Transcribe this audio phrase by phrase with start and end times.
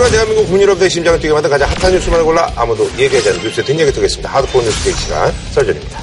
[0.00, 3.66] 하지만 대한민국 국민 여러분의 심장을 뛰게 만든 가장 핫한 뉴스만을 골라 아무도 얘기하지 않는 뉴스의
[3.66, 4.30] 뒷얘기 듣겠습니다.
[4.30, 6.00] 하드코어 뉴스 깨기 시간 썰전입니다.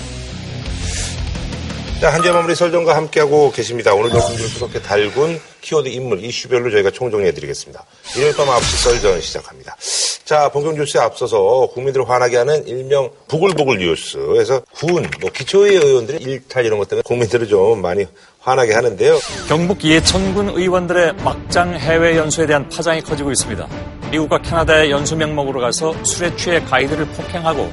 [1.99, 3.95] 자, 한 주의 마무리 썰전과 함께하고 계십니다.
[3.95, 7.83] 오늘도 한 주를 뜨겁게 달군 키워드 인물 이슈별로 저희가 총정리해드리겠습니다.
[8.17, 9.75] 일요일 밤 9시 썰전 시작합니다.
[10.25, 16.67] 자, 본격 뉴스에 앞서서 국민들을 화나게 하는 일명 부글부글 뉴스에서 군, 뭐 기초의회 의원들의 일탈
[16.67, 18.05] 이런 것 때문에 국민들을 좀 많이
[18.47, 19.19] 화나게 하는데요.
[19.49, 23.67] 경북 예천군 의원들의 막장 해외 연수에 대한 파장이 커지고 있습니다.
[24.09, 27.69] 미국과 캐나다의 연수 명목으로 가서 술에 취해 가이드를 폭행하고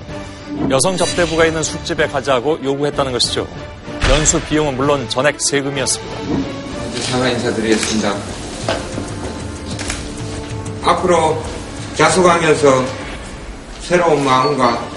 [0.71, 3.47] 여성 접대부가 있는 술집에 가자고 요구했다는 것이죠.
[4.11, 6.17] 연수 비용은 물론 전액 세금이었습니다.
[6.27, 8.15] 먼저 사과 인사드리겠습니다.
[10.83, 11.41] 앞으로
[11.95, 12.85] 자숙하면서
[13.81, 14.94] 새로운 마음과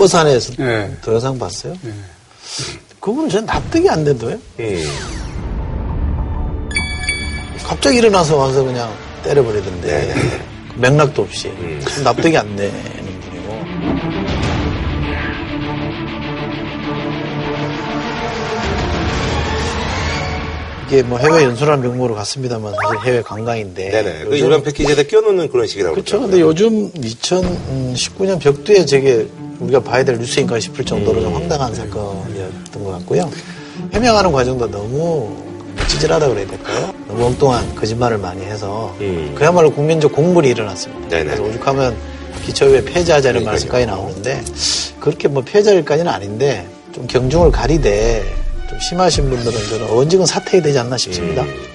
[0.00, 0.96] 버스 안에서 네.
[1.04, 1.74] 동영상 봤어요?
[3.00, 4.38] 그분은 전 납득이 안 된다요.
[4.58, 4.84] 음.
[7.62, 8.90] 갑자기 일어나서 와서 그냥
[9.24, 10.40] 때려버리던데 네.
[10.76, 11.82] 맥락도 없이 음.
[11.86, 12.72] 참 납득이 안 되는
[13.20, 14.60] 분이고
[20.86, 24.24] 이게 뭐 해외 연수라는 명목으로 갔습니다만 사실 해외 관광인데 네네.
[24.24, 25.94] 그 요즘- 유람 패키지에다 끼워놓는 그런 식이라고.
[25.94, 26.18] 그렇죠.
[26.18, 26.30] 그러더라고요.
[26.30, 29.28] 근데 요즘 2019년 벽두에 저게
[29.60, 33.30] 우리가 봐야 될 뉴스인가 싶을 정도로 좀 황당한 사건이었던 것 같고요.
[33.92, 35.36] 해명하는 과정도 너무
[35.88, 36.92] 찌질하다 그래야 될까요?
[37.08, 39.34] 너무 엉뚱한 거짓말을 많이 해서 음.
[39.36, 41.08] 그야말로 국민적 공물이 일어났습니다.
[41.08, 41.24] 네네.
[41.24, 41.96] 그래서 오죽하면
[42.44, 42.82] 기초의회
[43.40, 43.52] 그러니까요.
[43.52, 44.42] 말씀까지 나오는데
[44.98, 48.24] 그렇게 뭐 폐자일까지는 아닌데 좀 경중을 가리되
[48.68, 51.42] 좀 심하신 분들은 저는 언젠가 사퇴해야 되지 않나 싶습니다.
[51.42, 51.69] 음.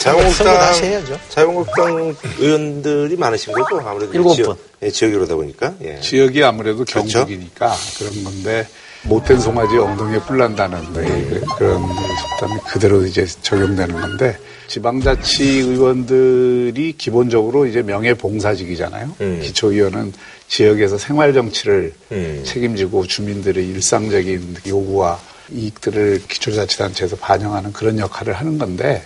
[0.00, 1.20] 자유한국당, 다시 해야죠.
[1.28, 3.80] 자유한국당 의원들이 많으신 거죠?
[3.86, 4.56] 아무래도 일곱 지역, 분.
[4.82, 5.74] 예, 지역이로다 보니까.
[5.82, 6.00] 예.
[6.00, 7.02] 지역이 아무래도 그렇죠.
[7.18, 8.66] 경북이니까 그런 건데
[9.02, 17.82] 못된 송아지 엉덩이에 뿔난다는 그- 그런 속담이 그대로 이제 적용되는 건데 지방자치 의원들이 기본적으로 이제
[17.82, 19.10] 명예봉사직이잖아요.
[19.20, 19.40] 음.
[19.42, 20.12] 기초의원은
[20.48, 22.42] 지역에서 생활 정치를 음.
[22.46, 25.18] 책임지고 주민들의 일상적인 요구와
[25.52, 29.02] 이익들을 기초자치단체에서 반영하는 그런 역할을 하는 건데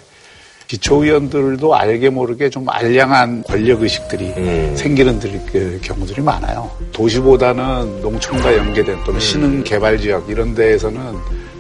[0.75, 4.75] 기초의원들도 알게 모르게 좀 알량한 권력 의식들이 음.
[4.77, 6.69] 생기는 들- 그 경우들이 많아요.
[6.93, 11.01] 도시보다는 농촌과 연계된 또는 신흥 개발 지역 이런 데에서는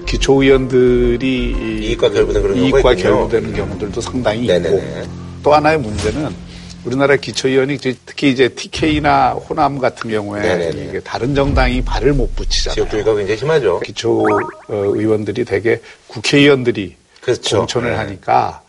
[0.07, 2.97] 기초의원들이 이- 이익과 경우가 이익과 있군요.
[3.29, 4.77] 결부되는 경우들도 상당히 네네네.
[4.77, 4.83] 있고
[5.45, 6.31] 또 하나의 문제는
[6.85, 10.87] 우리나라 기초의원이 이제 특히 이제 TK나 호남 같은 경우에 네네네.
[10.91, 12.75] 이게 다른 정당이 발을 못 붙이잖아요.
[12.75, 13.81] 지역 주의가 굉장히 심하죠.
[13.81, 17.59] 기초 어, 의원들이 대개 국회의원들이 그렇죠.
[17.59, 17.97] 공천을 네.
[17.97, 18.61] 하니까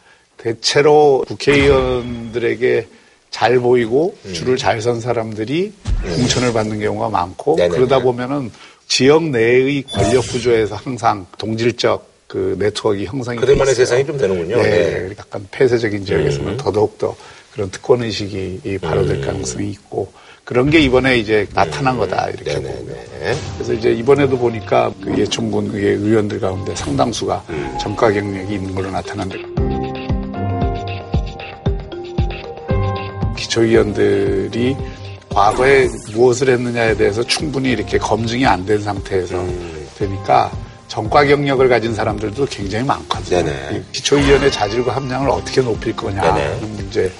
[0.46, 2.88] 대체로 국회의원들에게
[3.32, 4.34] 잘 보이고 음.
[4.34, 5.74] 줄을 잘 선 사람들이
[6.04, 7.76] 공천을 받는 경우가 많고 네네네.
[7.76, 8.52] 그러다 보면은
[8.88, 13.86] 지역 내의 권력 구조에서 항상 동질적 그 네트워크 형성이 돼 그들만의 있어요.
[13.86, 14.58] 세상이 좀 되는군요.
[14.58, 15.16] 네, 네.
[15.18, 16.58] 약간 폐쇄적인 지역에서는 음.
[16.58, 17.16] 더더욱 더
[17.54, 20.12] 그런 특권 의식이 발효될 가능성이 있고
[20.44, 22.72] 그런 게 이번에 이제 나타난 거다 이렇게 보고요.
[22.72, 22.96] 음.
[23.20, 23.40] 네네네.
[23.56, 27.78] 그래서 이제 이번에도 보니까 그 의회 의원들 가운데 상당수가 음.
[27.82, 29.55] 정가 경력이 있는 걸로 나타난다.
[33.56, 34.76] 기초의원들이
[35.30, 39.88] 과거에 무엇을 했느냐에 대해서 충분히 이렇게 검증이 안 된 상태에서 음.
[39.98, 40.52] 되니까
[40.88, 43.44] 정과 경력을 가진 사람들도 굉장히 많거든요.
[43.44, 43.78] 네네.
[43.78, 46.46] 이 기초의원의 자질과 함량을 어떻게 높일 거냐 네네.
[46.46, 47.12] 하는 문제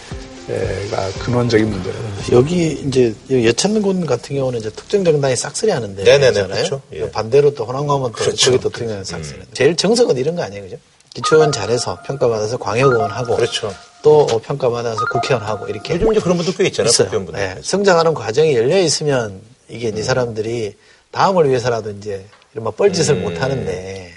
[0.92, 1.98] 가 근원적인 문제예요.
[2.34, 6.82] 여기 이제 예천군 같은 경우는 이제 특정 정당이 싹쓸이 하는데 네네네, 잖아요 그렇죠.
[6.94, 7.10] 예.
[7.12, 8.36] 반대로 또 호남가면 또 그렇죠.
[8.38, 9.40] 저기 또 특정 정당이 싹쓸이.
[9.54, 10.78] 제일 정석은 이런 거 아니에요, 그죠?
[11.16, 13.74] 기초의원 잘해서 평가받아서 광역의원 하고 그렇죠.
[14.06, 16.92] 또 어, 평가받아서 국회의원 하고 이렇게 요즘 이제 그런 분들 꽤 있잖아요.
[16.92, 17.42] 국회의원분들.
[17.42, 20.76] 예, 성장하는 과정이 열려 있으면 이게 이제 사람들이
[21.10, 22.24] 다음을 위해서라도 이제
[22.54, 23.24] 이런 막 뻘짓을 음.
[23.24, 24.14] 못 하는데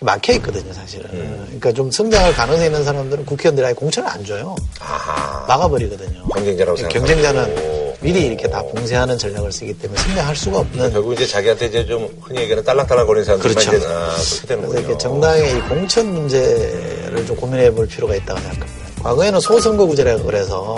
[0.00, 1.08] 막혀 있거든요, 사실은.
[1.44, 4.56] 그러니까 좀 성장할 가능성이 있는 사람들은 국회의원들이 아예 공천을 안 줘요.
[4.80, 5.46] 아하.
[5.46, 6.26] 막아버리거든요.
[6.34, 7.06] 경쟁자라고 생각하고.
[7.06, 10.92] 경쟁자는 미리 이렇게 다 봉쇄하는 전략을 쓰기 때문에 성장할 수가 없는.
[10.92, 13.76] 결국 이제 자기한테 이제 좀 흔히 얘기하는 딸랑딸랑 거리는 사람들만 그렇죠.
[13.76, 14.78] 이제 아, 그렇게 되는군요.
[14.80, 18.77] 이렇게 정당의 이 공천 문제를 좀 고민해 볼 필요가 있다고 생각합니다.
[19.02, 20.76] 과거에는 소선거구제라고 그래서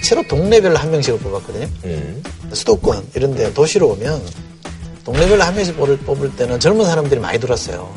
[0.00, 1.66] 대체로 동네별로 한 명씩을 뽑았거든요.
[1.84, 2.22] 음.
[2.52, 4.22] 수도권 이런 데 도시로 오면
[5.04, 7.92] 동네별로 한 명씩 뽑을, 뽑을 때는 젊은 사람들이 많이 들었어요.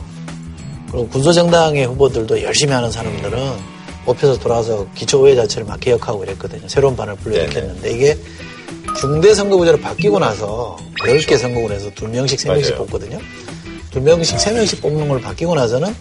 [0.91, 6.67] 그리고 군소정당의 후보들도 열심히 하는 사람들은 뽑혀서 돌아와서 기초의회 자체를 막 개혁하고 이랬거든요.
[6.67, 8.17] 새로운 반을 불러일으켰는데 이게
[8.99, 12.75] 중대 선거구제로 바뀌고 나서 10개 선거군에서 2명씩, 3명씩 맞아요.
[12.77, 13.19] 뽑거든요.
[13.91, 15.93] 2명씩, 3명씩 뽑는 걸 바뀌고 나서는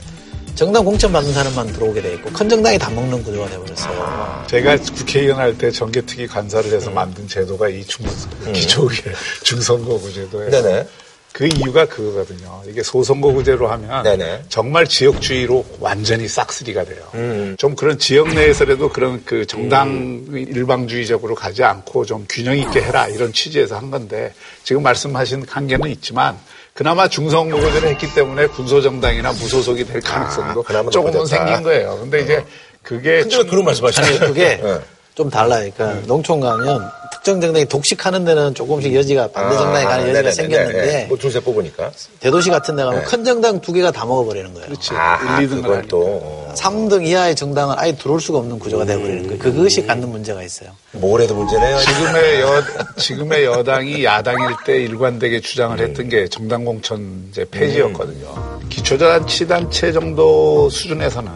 [0.54, 4.44] 정당 공천 받는 사람만 들어오게 돼 있고 큰 정당이 다 먹는 구조가 돼버렸어요.
[4.48, 8.06] 제가 국회의원 할 때 정개특위 관사를 해서 만든 제도가 이 중,
[8.52, 9.12] 기초의회
[9.42, 10.50] 중선거구 제도예요.
[10.50, 10.88] 네네.
[11.32, 12.62] 그 이유가 그거거든요.
[12.66, 14.44] 이게 소선거구제로 하면 네네.
[14.48, 17.04] 정말 지역주의로 완전히 싹쓸이가 돼요.
[17.14, 17.54] 음.
[17.58, 23.32] 좀 그런 지역 내에서라도 그런 그 정당 일방주의적으로 가지 않고 좀 균형 있게 해라 이런
[23.32, 24.32] 취지에서 한 건데
[24.64, 26.36] 지금 말씀하신 한계는 있지만
[26.78, 31.44] 그나마 중선거구제를 했기 때문에 군소정당이나 무소속이 될 가능성도 아, 그나마 조금은 높아졌다.
[31.44, 31.98] 생긴 거예요.
[32.00, 32.44] 근데 이제
[32.84, 34.10] 그게 근데 왜 그런 말씀하시나요?
[34.10, 34.78] 아니, 그게 네.
[35.16, 35.69] 좀 달라요.
[35.76, 36.88] 그러니까 농촌 가면
[37.28, 40.32] 특정 정당이 독식하는 데는 조금씩 여지가 반대 정당에 가는 여지가 아, 네네네.
[40.32, 41.06] 생겼는데 네.
[41.10, 41.90] 뭐 중세 뽑으니까.
[42.20, 43.04] 대도시 같은 데 가면 네.
[43.06, 44.66] 큰 정당 두 개가 다 먹어버리는 거예요.
[44.66, 44.94] 그렇지.
[44.94, 45.88] 아, 1, 2등은 그건 아니고.
[45.88, 46.02] 또.
[46.22, 46.54] 어.
[46.56, 49.38] 3등 이하의 정당은 아예 들어올 수가 없는 구조가 돼버리는 거예요.
[49.38, 50.70] 그것이 갖는 문제가 있어요.
[50.92, 51.78] 뭘 해도 문제네요.
[51.78, 52.62] 지금의 여
[52.96, 58.60] 지금의 여당이 야당일 때 일관되게 주장을 했던 게 정당 공천 이제 폐지였거든요.
[58.70, 61.30] 기초자치 단체 정도 수준에서는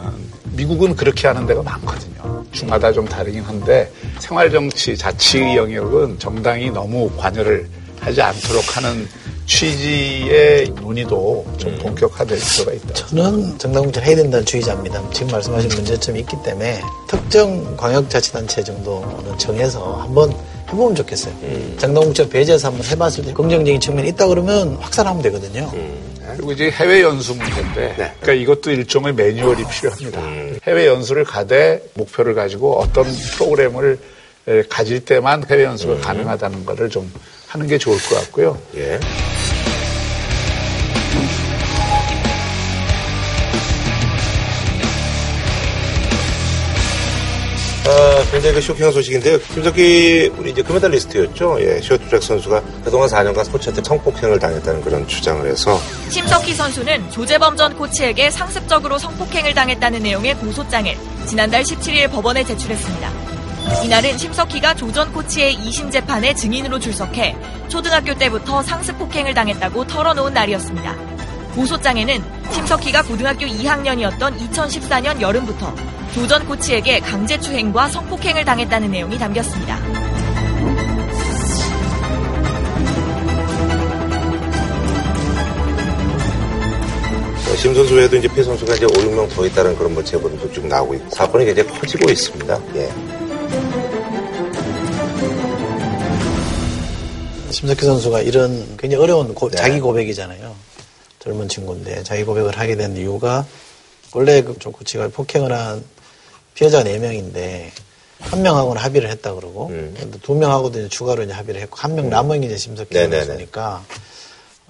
[0.55, 2.43] 미국은 그렇게 하는 데가 많거든요.
[2.51, 7.67] 중마다 좀 다르긴 한데 생활정치 자치 영역은 정당이 너무 관여를
[7.99, 9.07] 하지 않도록 하는
[9.45, 12.93] 취지의 논의도 좀 본격화될 필요가 있다.
[12.93, 15.09] 저는 정당 공천 해야 된다는 주의자입니다.
[15.11, 20.33] 지금 말씀하신 문제점이 있기 때문에 특정 광역자치단체 정도는 정해서 한번
[20.69, 21.33] 해보면 좋겠어요.
[21.77, 25.69] 정당 공천 배제해서 한번 해봤을 때 긍정적인 측면이 있다 그러면 확산하면 되거든요.
[26.35, 30.21] 그리고 이제 해외 연수 문제인데, 그러니까 이것도 일종의 매뉴얼이 필요합니다.
[30.65, 33.05] 해외 연수를 가되 목표를 가지고 어떤
[33.35, 33.99] 프로그램을
[34.47, 37.11] 에, 가질 때만 해외 연수가 가능하다는 것을 좀
[37.47, 38.59] 하는 게 좋을 것 같고요.
[38.75, 38.99] 예.
[48.33, 49.37] 굉장히 그 쇼킹한 소식인데요.
[49.39, 51.57] 김석기 우리 이제 금메달리스트였죠.
[51.61, 57.75] 예, 쇼트트랙 선수가 그동안 4년간 코치한테 성폭행을 당했다는 그런 주장을 해서 심석희 선수는 조재범 전
[57.77, 60.91] 코치에게 상습적으로 성폭행을 당했다는 내용의 고소장을
[61.27, 63.11] 지난달 17일 법원에 제출했습니다.
[63.85, 67.35] 이날은 심석희가 조 전 코치의 2심 재판에 증인으로 출석해
[67.69, 70.95] 초등학교 때부터 상습 폭행을 당했다고 털어놓은 날이었습니다.
[71.55, 75.73] 고소장에는 심석희가 고등학교 2학년이었던 2014년 여름부터
[76.13, 79.79] 조전 코치에게 강제추행과 성폭행을 당했다는 내용이 담겼습니다.
[87.49, 90.51] 어, 심 선수 외에도 이제 피 선수가 이제 5, 6명 더 있다는 그런 뭐 제보도
[90.51, 92.59] 쭉 나오고 있고 사건이 굉장히 커지고 있습니다.
[92.75, 92.89] 예.
[97.51, 99.57] 심석희 선수가 이런 굉장히 어려운 고- 네.
[99.57, 100.55] 자기 고백이잖아요.
[101.19, 103.45] 젊은 친구인데 자기 고백을 하게 된 이유가
[104.13, 105.83] 원래 그 조 코치가 폭행을 한
[106.55, 107.69] 피해자가 4명인데
[108.19, 109.95] 한 명하고는 합의를 했다 그러고 음.
[110.21, 113.25] 두 명하고도 이제 추가로 이제 합의를 했고 한 명 남은 게 이제 네네네.
[113.25, 113.83] 선수니까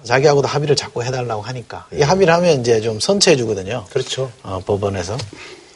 [0.02, 3.86] 자기하고도 합의를 자꾸 해달라고 하니까 이 합의를 하면 이제 좀 선처해 주거든요.
[3.90, 4.30] 그렇죠.
[4.42, 5.16] 어, 법원에서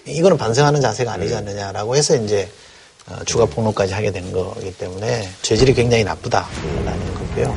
[0.06, 1.38] 이거는 반성하는 자세가 아니지 음.
[1.38, 2.48] 않느냐라고 해서 이제
[3.08, 7.54] 어, 추가 폭로까지 하게 된 거기 때문에 죄질이 굉장히 나쁘다라는 거고요.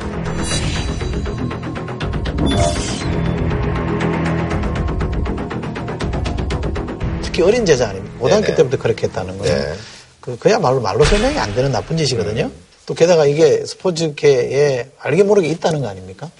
[7.32, 8.18] 특히 어린 제자 아닙니까?
[8.18, 8.56] 고등학교 네네.
[8.56, 9.56] 때부터 그렇게 했다는 거예요.
[9.56, 9.74] 네.
[10.20, 12.50] 그, 그야말로 말로 설명이 안 되는 나쁜 짓이거든요.
[12.84, 16.30] 또 게다가 이게 스포츠계에 알게 모르게 있다는 거 아닙니까?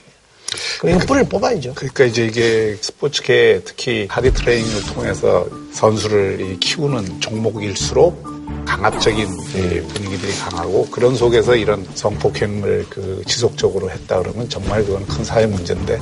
[0.81, 1.73] 그럼 이거 뿌리를 뽑아야죠.
[1.75, 8.32] 그러니까 이제 이게 스포츠계 특히 하디 트레이닝을 통해서 선수를 이 키우는 종목일수록
[8.65, 15.25] 강압적인 이 분위기들이 강하고 그런 속에서 이런 성폭행을 그 지속적으로 했다 그러면 정말 그건 큰
[15.25, 16.01] 사회 문제인데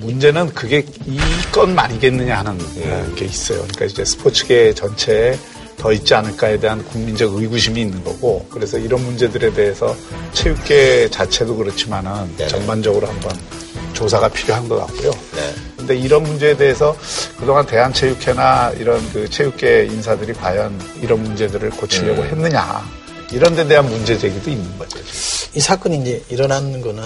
[0.00, 1.18] 문제는 그게 이
[1.52, 2.58] 건만이겠느냐 하는
[3.14, 3.58] 게 있어요.
[3.60, 5.38] 그러니까 이제 스포츠계 전체에
[5.76, 9.94] 더 있지 않을까에 대한 국민적 의구심이 있는 거고 그래서 이런 문제들에 대해서
[10.32, 12.48] 체육계 자체도 그렇지만은 네네.
[12.48, 13.36] 전반적으로 한번
[13.94, 15.10] 조사가 필요한 것 같고요.
[15.10, 15.54] 네.
[15.76, 16.96] 근데 이런 문제에 대해서
[17.38, 22.28] 그동안 대한체육회나 이런 그 체육계 인사들이 과연 이런 문제들을 고치려고 음.
[22.28, 22.84] 했느냐.
[23.32, 24.98] 이런 데 대한 문제 제기도 있는 거죠.
[25.54, 27.02] 이 사건이 이제 일어나는 거는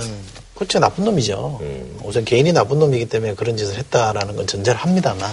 [0.54, 1.60] 코치가 나쁜 놈이죠.
[2.02, 5.30] 우선 개인이 나쁜 놈이기 때문에 그런 짓을 했다라는 건 전제를 합니다만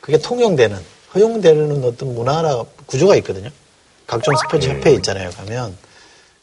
[0.00, 0.76] 그게 통용되는
[1.14, 3.50] 허용되는 어떤 문화나 구조가 있거든요.
[4.06, 5.30] 각종 스포츠 협회 있잖아요.
[5.30, 5.76] 가면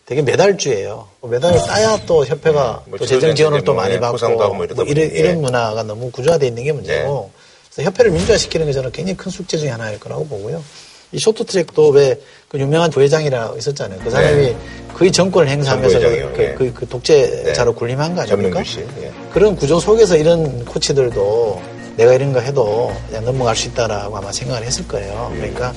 [0.05, 1.07] 되게 메달주예요.
[1.21, 4.75] 메달을 따야 또 협회가 뭐 또 재정 지원을 또 뭐, 많이 예, 받고 뭐뭐 이런,
[4.75, 5.05] 보니, 예.
[5.05, 7.31] 이런 문화가 너무 구조화되어 있는 게 문제고
[7.73, 10.63] 그래서 협회를 민주화시키는 게 저는 굉장히 큰 숙제 중에 하나일 거라고 보고요.
[11.11, 12.19] 이 쇼트트랙도 왜
[12.53, 13.99] 그 유명한 부회장이라 있었잖아요.
[14.03, 14.55] 그 사람이
[14.93, 15.99] 거의 정권을 행사하면서.
[15.99, 16.53] 그, 예.
[16.55, 17.79] 그, 그 독재자로 네.
[17.79, 18.61] 군림한 거 아닙니까?
[19.01, 19.11] 예.
[19.33, 21.61] 그런 구조 속에서 이런 코치들도
[21.97, 25.31] 내가 이런 거 해도 그냥 넘어갈 수 있다라고 아마 생각을 했을 거예요.
[25.35, 25.73] 그러니까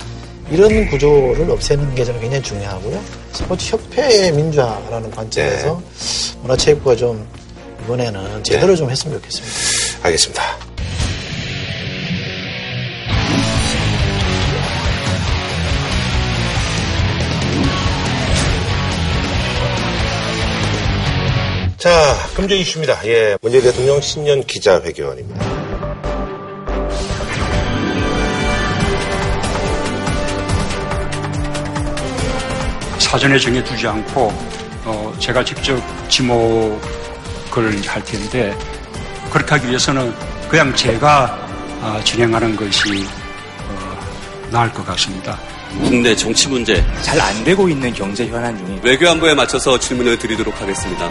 [0.51, 3.03] 이런 구조를 없애는 게 저는 굉장히 중요하고요.
[3.33, 5.83] 스포츠 협회의 민주화라는 관점에서
[6.43, 7.27] 문화체육부가 좀
[7.85, 10.07] 이번에는 제대로 좀 했으면 좋겠습니다.
[10.07, 10.43] 알겠습니다.
[21.77, 23.07] 자, 금주 이슈입니다.
[23.07, 25.86] 예, 문재인 대통령 신년 기자회견입니다.
[33.07, 34.33] 사전에 정해두지 않고
[34.85, 38.57] 어, 제가 직접 지목을 할 텐데
[39.31, 40.13] 그렇게 하기 위해서는
[40.49, 41.47] 그냥 제가
[41.83, 43.07] 아, 진행하는 것이
[43.69, 43.99] 어,
[44.51, 45.39] 나을 것 같습니다.
[45.85, 51.09] 국내 정치 문제 잘 안 되고 있는 경제 현안 중에 외교안보에 맞춰서 질문을 드리도록 하겠습니다.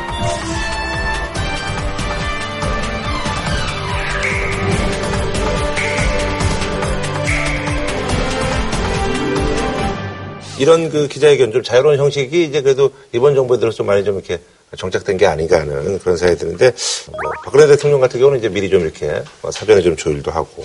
[10.57, 14.39] 이런 그 기자회견 좀 자유로운 형식이 이제 그래도 이번 정부에 들어서 좀 많이 좀 이렇게
[14.77, 16.71] 정착된 게 아닌가 하는 그런 생각이 드는데
[17.11, 20.63] 뭐 박근혜 대통령 같은 경우는 이제 미리 좀 이렇게 뭐 사전에 좀 조율도 하고.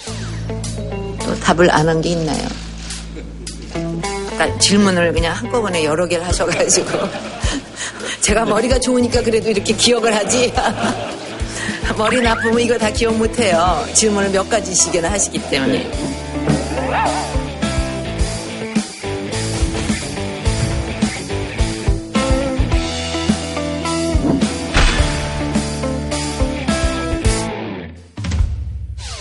[1.24, 2.46] 또 답을 안 한 게 있나요?
[4.32, 6.88] 아까 질문을 그냥 한꺼번에 여러 개를 하셔가지고.
[8.22, 10.52] 제가 머리가 좋으니까 그래도 이렇게 기억을 하지.
[11.98, 13.84] 머리 나쁘면 이거 다 기억 못해요.
[13.94, 15.90] 질문을 몇 가지씩이나 하시기 때문에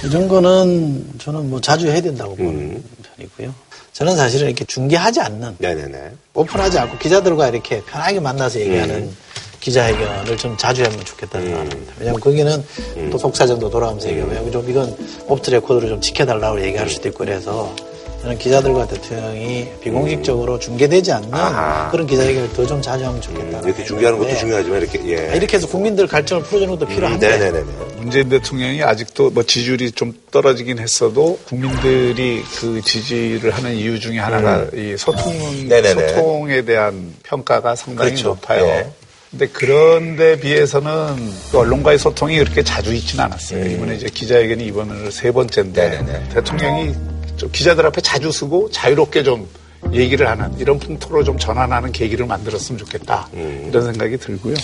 [0.10, 2.84] 이런 거는 저는 뭐 자주 해야 된다고 보는
[3.16, 3.54] 편이고요.
[3.94, 6.12] 저는 사실은 이렇게 중계하지 않는, 네네네.
[6.34, 9.12] 오픈하지 않고 기자들과 이렇게 편하게 만나서 얘기하는
[9.60, 11.94] 기자회견을 좀 자주 하면 좋겠다는 생각합니다.
[12.00, 12.64] 왜냐하면 거기는
[13.12, 14.96] 또 속사정도 돌아가면서 얘기하고 좀 이건
[15.28, 17.76] 옵트 레코드를 좀 지켜달라고 얘기할 수도 있고 그래서
[18.22, 21.90] 저는 기자들과 대통령이 비공식적으로 중계되지 않는 아하.
[21.90, 23.60] 그런 기자회견을 더 좀 자주 하면 좋겠다.
[23.66, 25.36] 이렇게 중계하는 것도 중요하지만 이렇게 예.
[25.36, 27.64] 이렇게 해서 국민들 갈증을 풀어주는 것도 필요한데 네네네.
[27.98, 34.68] 문재인 대통령이 아직도 뭐 지지율이 좀 떨어지긴 했어도 국민들이 그 지지를 하는 이유 중에 하나가
[34.74, 35.68] 이 소통, 음.
[35.70, 36.10] 네네네.
[36.10, 38.28] 소통에 대한 평가가 상당히 그렇죠.
[38.30, 38.66] 높아요.
[38.66, 38.92] 네.
[39.32, 40.92] 근데 그런데 비해서는
[41.52, 43.66] 그 언론과의 소통이 그렇게 자주 있지는 않았어요.
[43.66, 46.06] 이번에 이제 기자회견이 이번으로 세 번째인데 음.
[46.06, 46.30] 네네네.
[46.34, 46.94] 대통령이
[47.40, 49.48] 좀 기자들 앞에 자주 쓰고 자유롭게 좀
[49.94, 53.30] 얘기를 하는 이런 풍토로 좀 전환하는 계기를 만들었으면 좋겠다.
[53.34, 53.66] 음.
[53.70, 54.56] 이런 생각이 들고요.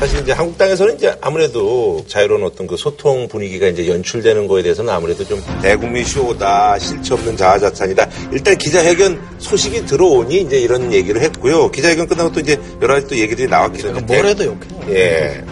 [0.00, 4.92] 사실 이제 한국 땅에서는 이제 아무래도 자유로운 어떤 그 소통 분위기가 이제 연출되는 거에 대해서는
[4.92, 8.08] 아무래도 좀 대국민 쇼다, 실체 없는 자아자찬이다.
[8.32, 11.70] 일단 기자회견 소식이 들어오니 이제 이런 얘기를 했고요.
[11.70, 14.00] 기자회견 끝나고 또 이제 여러 가지 또 얘기들이 나왔기 때문에.
[14.06, 14.80] 뭘 해도 욕해요.
[14.90, 15.44] 예.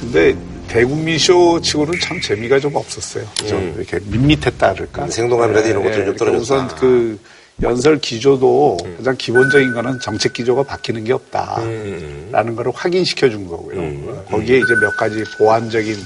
[0.00, 0.36] 근데
[0.68, 3.24] 대국민 쇼 치고는 참 재미가 좀 없었어요.
[3.46, 5.04] 좀 이렇게 밋밋했다 그럴까?
[5.04, 6.66] 음, 생동감이라든지 이런 것들이 좀 그러니까 떨어졌다.
[6.66, 7.18] 우선 그
[7.62, 8.94] 연설 기조도 음.
[8.98, 11.56] 가장 기본적인 거는 정책 기조가 바뀌는 게 없다.
[11.62, 13.80] 음, 라는 거를 확인시켜 준 거고요.
[13.80, 15.96] 어, 거기에 이제 몇 가지 보완적인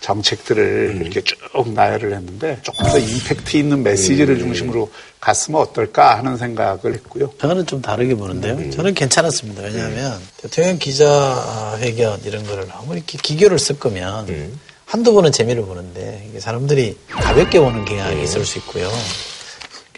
[0.00, 1.02] 정책들을 음.
[1.02, 1.36] 이렇게 쭉
[1.72, 4.40] 나열을 했는데 조금 더 임팩트 있는 메시지를 음.
[4.40, 4.90] 중심으로
[5.20, 7.32] 갔으면 어떨까 하는 생각을 했고요.
[7.40, 8.54] 저는 좀 다르게 보는데요.
[8.54, 8.70] 음.
[8.70, 9.62] 저는 괜찮았습니다.
[9.62, 14.60] 왜냐하면 대통령 기자회견 이런 거를 이렇게 기교를 쓸 거면 음.
[14.86, 18.90] 한두 번은 재미를 보는데 사람들이 가볍게 보는 경향이 있을 수 있고요.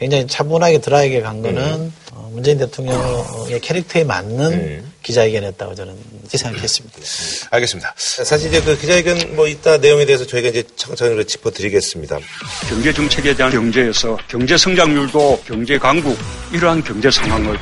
[0.00, 1.95] 굉장히 차분하게 드라이게 간 거는 음.
[2.12, 6.99] 어, 문재인 대통령의 캐릭터에 맞는 기자회견이었다고 저는 이렇게 생각했습니다.
[7.50, 7.95] 알겠습니다.
[7.97, 12.19] 사실 이제 그 기자회견 뭐 이따 내용에 대해서 저희가 이제 차근차근 짚어드리겠습니다.
[12.71, 16.16] 경제 정책에 대한 경제에서 경제 성장률도 경제 강국
[16.50, 17.59] 이러한 경제 상황을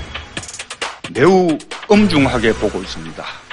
[1.13, 3.48] 매우 엄중하게 보고 있습니다.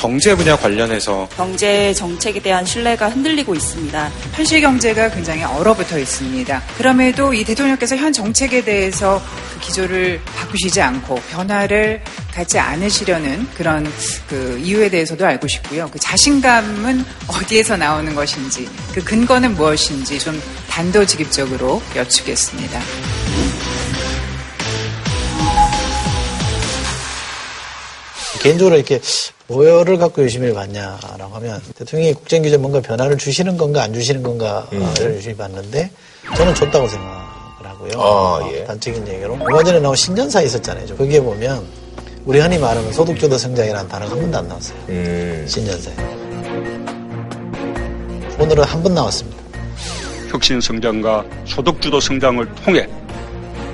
[0.00, 4.10] 경제 분야 관련해서 경제 정책에 대한 신뢰가 흔들리고 있습니다.
[4.32, 6.62] 현실 경제가 굉장히 얼어붙어 있습니다.
[6.78, 12.00] 그럼에도 이 대통령께서 현 정책에 대해서 그 기조를 바꾸시지 않고 변화를
[12.32, 13.86] 갖지 않으시려는 그런
[14.26, 15.90] 그 이유에 대해서도 알고 싶고요.
[15.92, 20.40] 그 자신감은 어디에서 나오는 것인지, 그 근거는 무엇인지 좀
[20.70, 22.80] 단도직입적으로 여쭙겠습니다.
[28.40, 28.98] 개인적으로 이렇게
[29.50, 35.36] 뭐를 갖고 유심히를 봤냐라고 하면 대통령이 국정규제 뭔가 변화를 주시는 건가 안 주시는 건가를 유심히
[35.36, 35.90] 봤는데
[36.36, 37.90] 저는 줬다고 생각을 하고요.
[38.00, 38.64] 아, 예.
[38.64, 40.94] 단적인 얘기로 얼마 전에 나온 신년사 있었잖아요.
[40.96, 41.64] 거기에 보면
[42.24, 44.78] 우리 흔히 말하는 소득주도 성장이라는 단어가 한 번도 안 나왔어요.
[44.88, 45.44] 음.
[45.48, 45.94] 신년사에.
[48.38, 49.36] 오늘은 한 번 나왔습니다.
[50.28, 52.88] 혁신 성장과 소득주도 성장을 통해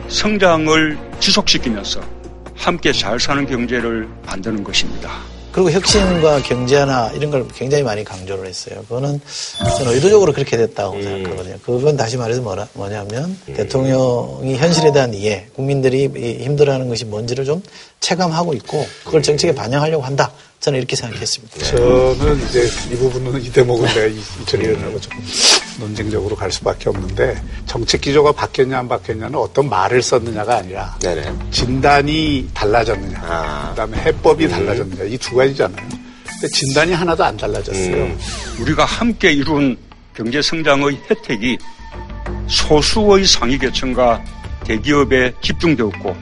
[0.09, 2.01] 성장을 지속시키면서
[2.55, 5.11] 함께 잘 사는 경제를 만드는 것입니다.
[5.57, 8.83] 그리고 혁신과 경제나 이런 걸 굉장히 많이 강조를 했어요.
[8.89, 9.19] 그거는
[9.79, 11.57] 저는 의도적으로 그렇게 됐다고 생각하거든요.
[11.65, 17.63] 그건 다시 말해서 뭐라, 뭐냐면 대통령이 현실에 대한 이해, 국민들이 이 힘들어하는 것이 뭔지를 좀
[18.01, 20.31] 체감하고 있고 그걸 정책에 반영하려고 한다.
[20.61, 21.59] 저는 이렇게 생각했습니다.
[21.65, 25.13] 저는 이제 이 부분은 이 대목은 내가 이- 이철이라고 좀
[25.79, 31.33] 논쟁적으로 갈 수밖에 없는데 정책 기조가 바뀌었냐 안 바뀌었냐는 어떤 말을 썼느냐가 아니라 네네.
[31.51, 33.71] 진단이 달라졌느냐, 아.
[33.71, 35.89] 그다음에 해법이 달라졌느냐 이 두 가지잖아요.
[35.89, 37.97] 근데 진단이 하나도 안 달라졌어요.
[37.97, 38.19] 음.
[38.61, 39.77] 우리가 함께 이룬
[40.15, 41.59] 경제 성장의 혜택이
[42.49, 44.23] 소수의 상위 계층과
[44.65, 46.17] 대기업에 집중되었고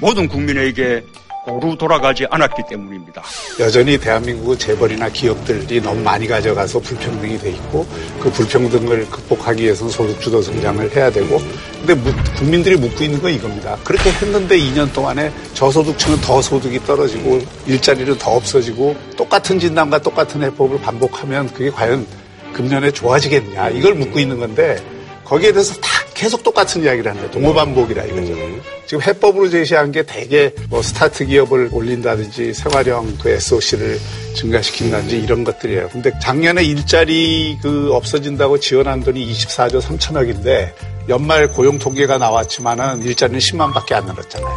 [0.00, 1.04] 모든 국민에게
[1.44, 3.22] 고루 돌아가지 않았기 때문입니다.
[3.60, 7.86] 여전히 대한민국은 재벌이나 기업들이 너무 많이 가져가서 불평등이 돼 있고
[8.20, 11.38] 그 불평등을 극복하기 위해서는 소득주도 성장을 해야 되고
[11.84, 13.76] 근데 국민들이 묻고 있는 건 이겁니다.
[13.84, 20.80] 그렇게 했는데 2년 동안에 저소득층은 더 소득이 떨어지고 일자리는 더 없어지고 똑같은 진단과 똑같은 해법을
[20.80, 22.06] 반복하면 그게 과연
[22.54, 24.82] 금년에 좋아지겠냐 이걸 묻고 있는 건데
[25.24, 28.32] 거기에 대해서 다 계속 똑같은 이야기를 하는데 동호반복이라 이거죠.
[28.32, 28.62] 음.
[28.86, 33.98] 지금 해법으로 제시한 게 대개 뭐 스타트 기업을 올린다든지 생활형 그 SOC를
[34.34, 35.88] 증가시킨다든지 이런 것들이에요.
[35.90, 40.72] 근데 작년에 일자리 그 없어진다고 지원한 돈이 24조 3천억인데
[41.08, 44.54] 연말 고용 통계가 나왔지만은 일자리는 10만 밖에 안 늘었잖아요.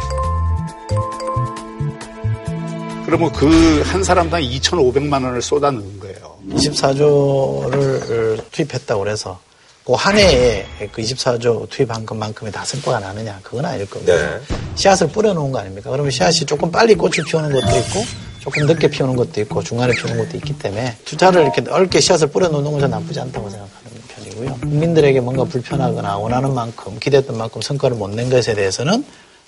[3.06, 6.36] 그러면 그 한 사람당 2,500만 원을 쏟아 넣은 거예요.
[6.50, 9.47] 24조를 투입했다고 그래서 그
[9.96, 14.14] 한 해에 그 24조 투입한 것만큼의 다 성과가 나느냐 그건 아닐 거고요.
[14.14, 14.40] 네.
[14.74, 15.90] 씨앗을 뿌려놓은 거 아닙니까?
[15.90, 18.04] 그러면 씨앗이 조금 빨리 꽃을 피우는 것도 있고
[18.40, 22.70] 조금 늦게 피우는 것도 있고 중간에 피우는 것도 있기 때문에 투자를 이렇게 넓게 씨앗을 뿌려놓는
[22.72, 24.54] 것은 나쁘지 않다고 생각하는 편이고요.
[24.60, 29.04] 국민들에게 뭔가 불편하거나 원하는 만큼 기대했던 만큼 성과를 못 낸 것에 대해서는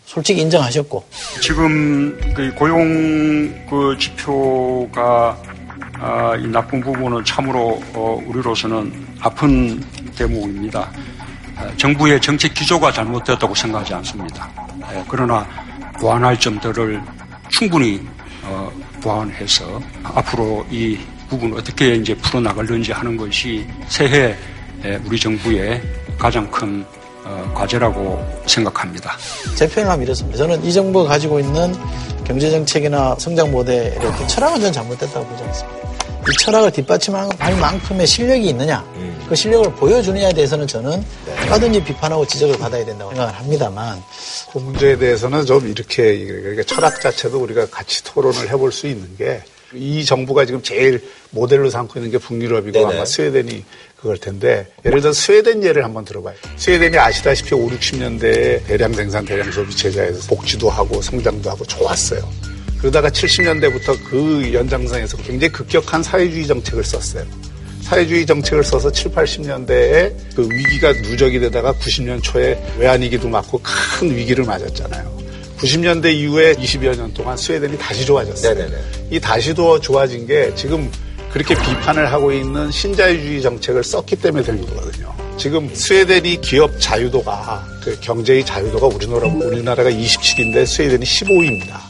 [0.07, 1.05] 솔직히 인정하셨고
[1.41, 2.85] 지금 그 고용
[3.71, 5.41] 그 지표가
[6.03, 9.85] 아, 이 나쁜 부분은 참으로 어, 우리로서는 아픈
[10.21, 10.91] 대목입니다.
[11.57, 14.51] 아, 정부의 정책 기조가 잘못되었다고 생각하지 않습니다.
[14.93, 15.47] 예, 그러나
[15.99, 17.01] 보완할 점들을
[17.49, 18.01] 충분히
[18.45, 18.71] 어,
[19.03, 20.99] 보완해서 앞으로 이
[21.29, 24.37] 부분 어떻게 이제 풀어나갈는지 하는 것이 새해
[25.05, 25.83] 우리 정부의
[26.19, 26.85] 가장 큰
[27.25, 29.17] 어, 과제라고 생각합니다.
[29.55, 30.39] 제 표현하면 이렇습니다.
[30.39, 31.73] 저는 이 정부가 가지고 있는
[32.25, 35.90] 경제정책이나 성장 모델의 철학은 저는 잘못됐다고 보지 않습니다.
[36.29, 39.27] 이 철학을 뒷받침할 만큼의 실력이 있느냐, 음.
[39.29, 41.03] 그 실력을 보여주느냐에 대해서는 저는
[41.43, 44.03] 얼마든지 비판하고 지적을 받아야 된다고 생각을 합니다만.
[44.53, 49.43] 그 문제에 대해서는 좀 이렇게, 그러니까 철학 자체도 우리가 같이 토론을 해볼 수 있는 게,
[49.73, 52.93] 이 정부가 지금 제일 모델로 삼고 있는 게 북유럽이고 네네.
[52.93, 53.65] 아마 스웨덴이
[53.97, 56.35] 그걸 텐데 예를 들어 스웨덴 예를 한번 들어봐요.
[56.57, 62.29] 스웨덴이 아시다시피 5, 60년대에 대량 생산, 대량 소비 체제에서 복지도 하고 성장도 하고 좋았어요.
[62.81, 67.25] 그러다가 70년대부터 그 연장선에서 굉장히 급격한 사회주의 정책을 썼어요.
[67.83, 74.45] 사회주의 정책을 써서 7, 80년대에 그 위기가 누적이 되다가 90년 초에 외환위기도 맞고 큰 위기를
[74.45, 75.21] 맞았잖아요.
[75.59, 78.55] 90년대 이후에 20여 년 동안 스웨덴이 다시 좋아졌어요.
[78.55, 78.77] 네네네.
[79.11, 80.91] 이 다시 더 좋아진 게 지금
[81.31, 85.15] 그렇게 비판을 하고 있는 신자유주의 정책을 썼기 때문에 된 거거든요.
[85.37, 91.90] 지금 스웨덴이 기업 자유도가 그 경제의 자유도가 우리나라 우리나라가 27인데 스웨덴이 15위입니다.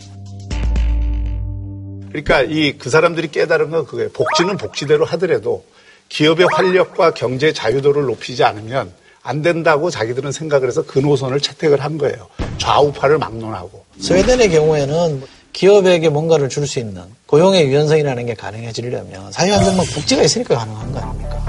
[2.10, 4.10] 그러니까 이 그 사람들이 깨달은 건 그거예요.
[4.10, 5.64] 복지는 복지대로 하더라도
[6.08, 8.92] 기업의 활력과 경제 자유도를 높이지 않으면
[9.22, 12.26] 안 된다고 자기들은 생각을 해서 그 노선을 채택을 한 거예요.
[12.58, 13.84] 좌우파를 막론하고.
[14.00, 20.92] 스웨덴의 경우에는 기업에게 뭔가를 줄 수 있는 고용의 유연성이라는 게 가능해지려면 사회안정망 복지가 있으니까 가능한
[20.92, 21.44] 거 아닙니까?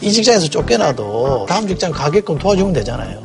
[0.00, 3.20] 이 직장에서 쫓겨나도 다음 직장 가게끔 도와주면 되잖아요.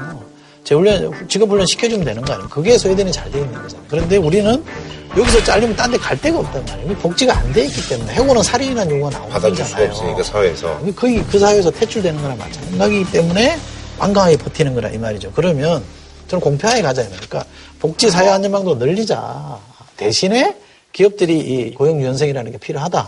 [0.65, 2.49] 재훈련, 직업훈련 시켜주면 되는 거 아니에요?
[2.49, 3.85] 그게 스웨덴이 잘돼 있는 거잖아요.
[3.87, 4.63] 그런데 우리는
[5.15, 6.95] 여기서 잘리면 딴 데 갈 데가 없단 말이에요.
[6.97, 10.79] 복지가 안 돼 있기 때문에 해고는 살인이라는 용어가 나오는 받아줄 수 없으니까 사회에서.
[10.95, 13.57] 거의 그 사회에서 퇴출되는 거나 마찬가지이기 때문에
[13.99, 15.31] 완강하게 버티는 거라 이 말이죠.
[15.33, 15.83] 그러면
[16.27, 17.45] 저는 공평하게 가자 이 말이니까
[17.79, 19.57] 복지 사회 안전망도 늘리자.
[19.95, 20.57] 대신에
[20.91, 23.07] 기업들이 이 고용 유연성이라는 게 필요하다.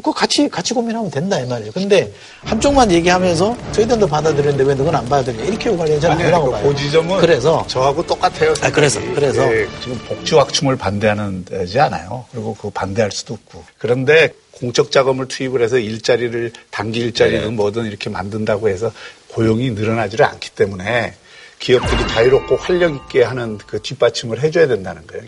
[0.00, 1.72] 그거 같이, 같이 고민하면 된다, 이 말이에요.
[1.72, 2.10] 근데
[2.44, 5.44] 한쪽만 얘기하면서 저희들도 받아들였는데 왜 너건 안 받아들여?
[5.44, 6.68] 이렇게 요구하려는 저는 아니라고 봐요.
[6.68, 8.54] 그 지점은 그래서 저하고 똑같아요.
[8.62, 9.54] 아, 그래서, 그래서.
[9.54, 12.24] 예, 지금 복지 확충을 반대하는 데지 않아요.
[12.32, 13.62] 그리고 그 반대할 수도 없고.
[13.78, 17.50] 그런데 공적 자금을 투입을 해서 일자리를 단기 일자리든 네.
[17.50, 18.90] 뭐든 이렇게 만든다고 해서
[19.28, 21.14] 고용이 늘어나지를 않기 때문에
[21.58, 25.24] 기업들이 자유롭고 활력 있게 하는 그 뒷받침을 해줘야 된다는 거예요.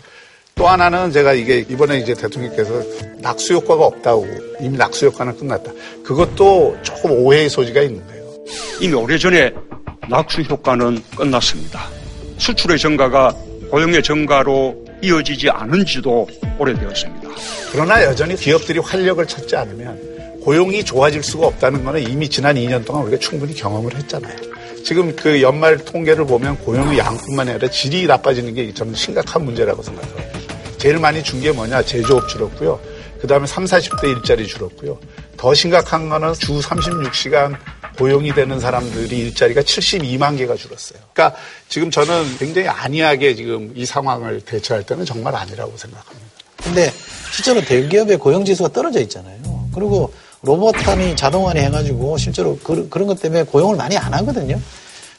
[0.55, 2.71] 또 하나는 제가 이게 이번에 이제 대통령께서
[3.19, 4.27] 낙수 효과가 없다고
[4.61, 5.71] 이미 낙수 효과는 끝났다.
[6.03, 8.23] 그것도 조금 오해의 소지가 있는 거예요.
[8.79, 9.51] 이미 오래전에
[10.09, 11.89] 낙수 효과는 끝났습니다.
[12.37, 13.35] 수출의 증가가
[13.71, 16.27] 고용의 증가로 이어지지 않은 지도
[16.59, 17.29] 오래되었습니다.
[17.71, 23.03] 그러나 여전히 기업들이 활력을 찾지 않으면 고용이 좋아질 수가 없다는 것은 이미 지난 2년 동안
[23.03, 24.35] 우리가 충분히 경험을 했잖아요.
[24.83, 30.42] 지금 그 연말 통계를 보면 고용의 양뿐만 아니라 질이 나빠지는 게 저는 심각한 문제라고 생각합니다.
[30.83, 31.81] 제일 많이 준 게 뭐냐?
[31.83, 32.77] 제조업 줄었고요.
[33.21, 34.99] 그 다음에 3, 40대 일자리 줄었고요.
[35.37, 37.55] 더 심각한 거는 주 36시간
[37.97, 40.99] 고용이 되는 사람들이 일자리가 72만 개가 줄었어요.
[41.13, 46.27] 그러니까 지금 저는 굉장히 안이하게 지금 이 상황을 대처할 때는 정말 아니라고 생각합니다.
[46.61, 46.91] 근데
[47.31, 49.37] 실제로 대기업의 고용지수가 떨어져 있잖아요.
[49.73, 54.59] 그리고 로봇함이 자동화니 해가지고 실제로 그, 그런 것 때문에 고용을 많이 안 하거든요.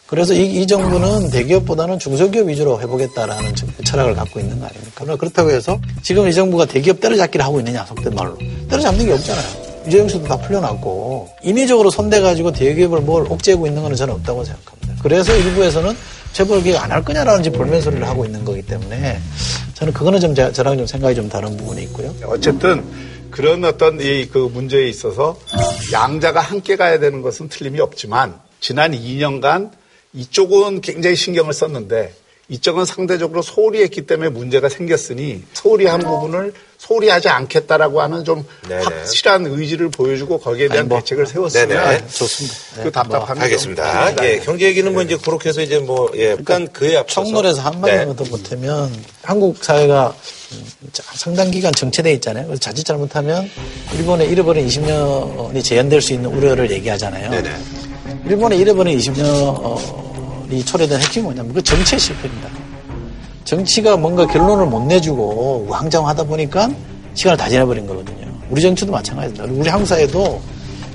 [0.07, 4.93] 그래서 이, 이 정부는 대기업보다는 중소기업 위주로 해보겠다라는 철학을 갖고 있는 거 아닙니까?
[4.97, 8.37] 그러나 그렇다고 해서 지금 이 정부가 대기업 때려잡기를 하고 있느냐, 속된 말로.
[8.69, 9.65] 때려잡는 게 없잖아요.
[9.87, 14.95] 유재영수도 다 풀려났고 인위적으로 손대가지고 대기업을 뭘 옥죄고 있는 거는 저는 없다고 생각합니다.
[15.03, 15.95] 그래서 일부에서는
[16.33, 19.19] 재벌기업 안할 거냐라는 지 볼멘 소리를 하고 있는 거기 때문에
[19.75, 22.15] 저는 그거는 좀 제, 저랑 좀 생각이 좀 다른 부분이 있고요.
[22.27, 22.83] 어쨌든
[23.31, 25.37] 그런 어떤 이 그 문제에 있어서
[25.93, 29.71] 양자가 함께 가야 되는 것은 틀림이 없지만 지난 2년간
[30.15, 32.15] 이쪽은 굉장히 신경을 썼는데
[32.49, 38.45] 이쪽은 상대적으로 소홀히 했기 때문에 문제가 생겼으니 소홀히 한 부분을 소홀히 하지 않겠다라고 하는 좀
[38.69, 38.83] 네네.
[38.83, 42.07] 확실한 의지를 보여주고 거기에 대한 뭐, 대책을 세웠으면 네네.
[42.07, 42.57] 좋습니다.
[42.75, 42.91] 그 네.
[42.91, 44.25] 답답한 뭐, 알겠습니다.
[44.25, 48.09] 예, 경제 얘기는 뭐 이제 그렇게 해서 이제 뭐 예, 약간 그에 앞서서 청문회에서 한마디만
[48.09, 48.17] 네.
[48.17, 50.15] 더 보태면 한국 사회가
[51.15, 52.45] 상당 기간 정체돼 있잖아요.
[52.45, 53.49] 그래서 자칫 잘못하면
[53.95, 57.31] 일본의 잃어버린 20년이 재현될 수 있는 우려를 얘기하잖아요.
[57.31, 57.94] 네네.
[58.27, 62.49] 일본의 잃어버린 20년이 초래된 핵심이 뭐냐면 그 정치의 실패입니다.
[63.45, 66.71] 정치가 뭔가 결론을 못 내주고 우왕좌왕하다 보니까
[67.15, 68.27] 시간을 다 지나버린 거거든요.
[68.51, 69.45] 우리 정치도 마찬가지입니다.
[69.75, 70.41] 우리 사회도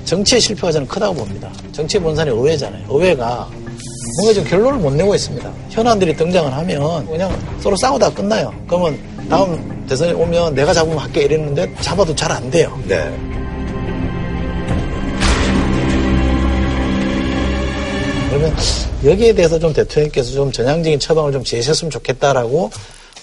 [0.04, 1.50] 정치의 실패가 저는 크다고 봅니다.
[1.72, 2.84] 정치의 본산이 의회잖아요.
[2.88, 3.48] 의회가
[4.16, 5.50] 뭔가 좀 결론을 못 내고 있습니다.
[5.70, 8.52] 현안들이 등장을 하면 그냥 서로 싸우다 끝나요.
[8.66, 12.76] 그러면 다음 대선에 오면 내가 잡으면 할게 이랬는데 잡아도 잘 안 돼요.
[12.86, 13.10] 네.
[18.40, 18.56] 그러면
[19.04, 22.70] 여기에 대해서 좀 대통령께서 좀 전향적인 처방을 좀 제시했으면 좋겠다라고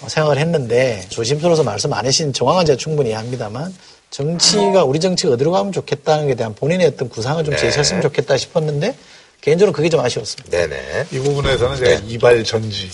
[0.06, 3.74] 생각을 했는데 조심스러워서 말씀 안 하신 정황은 제가 충분히 이해합니다만
[4.12, 7.60] 정치가 우리 정치가 어디로 가면 좋겠다는 게 대한 본인의 어떤 구상을 좀 네.
[7.60, 8.96] 제시했으면 좋겠다 싶었는데
[9.48, 10.50] 개인적으로 그게 좀 아쉬웠습니다.
[10.58, 11.06] 네네.
[11.10, 12.06] 이 부분에서는 제가 네.
[12.06, 12.90] 이발 전지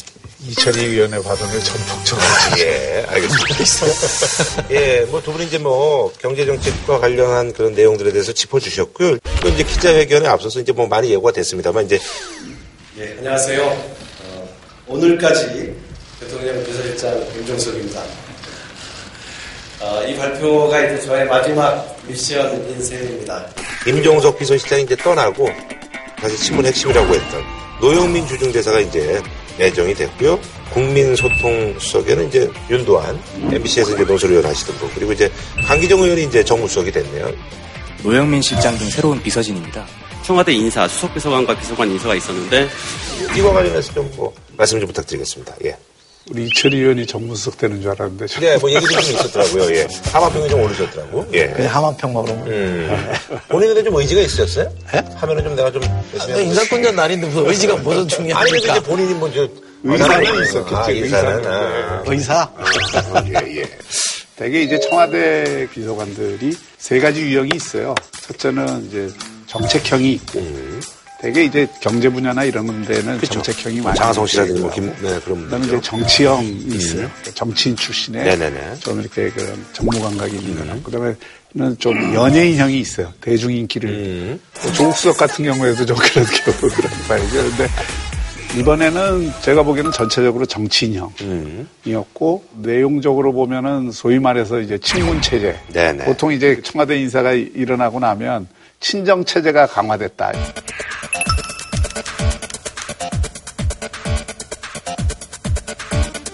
[0.47, 2.59] 이철희 위원회 발언을 전폭 적어가지고.
[2.61, 4.67] 예, 알겠습니다.
[4.69, 9.17] 예, 뭐 두 분이 이제 뭐 경제정책과 관련한 그런 내용들에 대해서 짚어주셨고요.
[9.41, 11.99] 또 이제 기자회견에 앞서서 이제 뭐 많이 예고가 됐습니다만 이제.
[12.99, 13.63] 예, 안녕하세요.
[13.63, 14.49] 어,
[14.85, 15.73] 오늘까지
[16.19, 18.03] 대통령 비서실장 임종석입니다.
[19.79, 23.43] 어, 이 발표가 이제 저의 마지막 미션 인생입니다.
[23.87, 25.49] 임종석 비서실장이 이제 떠나고
[26.23, 27.43] 사실 신문 핵심이라고 했던
[27.81, 29.21] 노영민 주중대사가 이제
[29.57, 30.39] 내정이 됐고요.
[30.71, 35.29] 국민소통 수석에는 이제 윤도한, MBC에서 이제 논설위원 하시던 분, 그리고 이제
[35.67, 37.29] 강기정 의원이 이제 정무수석이 됐네요.
[38.03, 39.85] 노영민 실장 등 새로운 비서진입니다.
[40.23, 42.69] 청와대 인사, 수석비서관과 비서관 인사가 있었는데
[43.37, 45.55] 이와 관련해서 좀 뭐 말씀 좀 부탁드리겠습니다.
[45.65, 45.75] 예.
[46.29, 48.27] 우리 이철희 의원이 정무수석 되는 줄 알았는데.
[48.27, 49.75] 네, 뭐 얘기도 좀 있었더라고요.
[49.75, 49.87] 예.
[50.11, 51.27] 하마평이 좀 오르셨더라고.
[51.33, 51.47] 예.
[51.49, 52.47] 그냥 하마평만 오르면.
[52.47, 53.11] 음.
[53.49, 54.73] 본인에도 좀 의지가 있으셨어요?
[54.95, 55.03] 예?
[55.15, 55.83] 하면은 좀 내가 좀.
[55.83, 58.39] 아, 인사권자 날인데 무슨 의지가 무슨 중요합니까?
[58.39, 59.47] 아니, 근데 이제 본인이 뭐, 저.
[59.85, 60.75] 의사는 있었겠죠.
[60.77, 61.45] 아, 의사는.
[61.45, 62.03] 아.
[62.07, 62.49] 의사?
[63.27, 63.69] 예, 예.
[64.37, 67.93] 대개 이제 청와대 비서관들이 세 가지 유형이 있어요.
[68.21, 69.09] 첫째는 이제
[69.47, 70.81] 정책형이 있고, 음.
[71.23, 73.41] 되게 이제 경제 분야나 이런 데는 그렇죠.
[73.41, 73.95] 정책형이 많아요.
[73.95, 76.73] 장하성 씨라든지 뭐 김, 네, 그런 그다음에 이제 정치형이 음.
[76.75, 77.09] 있어요.
[77.33, 78.75] 정치인 출신의 네네네.
[78.81, 80.83] 좀 이렇게 그런 정무 감각이 있는 음.
[80.83, 83.13] 그다음에는 좀 연예인형이 있어요.
[83.21, 83.89] 대중 인기를.
[83.89, 84.39] 음.
[84.63, 87.31] 뭐 조국 수석 같은 경우에도 좀 그런 경우를 봐야죠.
[87.31, 87.67] 그런데
[88.59, 92.61] 이번에는 제가 보기에는 전체적으로 정치인형이었고 음.
[92.61, 95.57] 내용적으로 보면은 소위 말해서 이제 친문 체제.
[95.71, 96.03] 네네.
[96.03, 98.49] 보통 이제 청와대 인사가 일어나고 나면
[98.83, 100.33] 친정 체제가 강화됐다.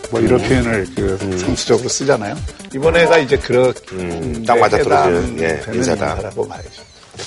[0.09, 0.49] 뭐 이런 음.
[0.49, 1.38] 표현을 그 음.
[1.38, 2.35] 상수적으로 쓰잖아요.
[2.73, 6.69] 이번에가 이제 그런 음, 딱 맞아 떨어지는 예, 인사다라고 봐야죠.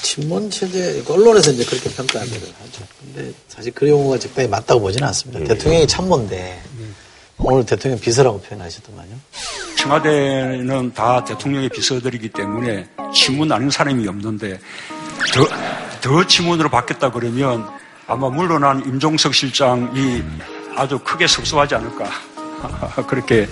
[0.02, 2.84] 친문 체제 언론에서 이제 그렇게 평가하기를 하죠.
[3.00, 5.38] 근데 사실 그 용어가 적당히 맞다고 보지는 않습니다.
[5.38, 5.46] 음.
[5.46, 6.94] 대통령이 참모인데 음.
[7.38, 9.14] 오늘 대통령 비서라고 표현하시더만요.
[9.76, 14.58] 청와대는 다 대통령의 비서들이기 때문에 친문 아닌 사람이 없는데
[15.34, 15.46] 더,
[16.00, 17.68] 더 친문으로 바뀌었다 그러면
[18.06, 20.22] 아마 물러난 임종석 실장이
[20.76, 22.10] 아주 크게 섭섭하지 않을까.
[23.08, 23.48] 그렇게.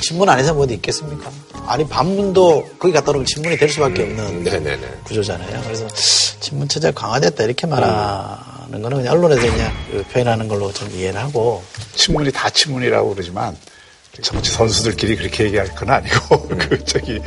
[0.00, 1.30] 친문 안에서 뭐 어디 있겠습니까?
[1.66, 5.62] 아니, 반문도 거기 갔다 오면 친문이 될 수밖에 없는 음, 구조잖아요.
[5.62, 11.20] 그래서 친문 체제가 강화됐다 이렇게 말하는 거는 그냥 언론에서 그냥 그 표현하는 걸로 좀 이해를
[11.20, 11.64] 하고.
[11.94, 13.56] 친문이 다 친문이라고 그러지만
[14.22, 16.58] 정치 선수들끼리 그렇게 얘기할 건 아니고, 음.
[16.68, 17.20] 그, 저기,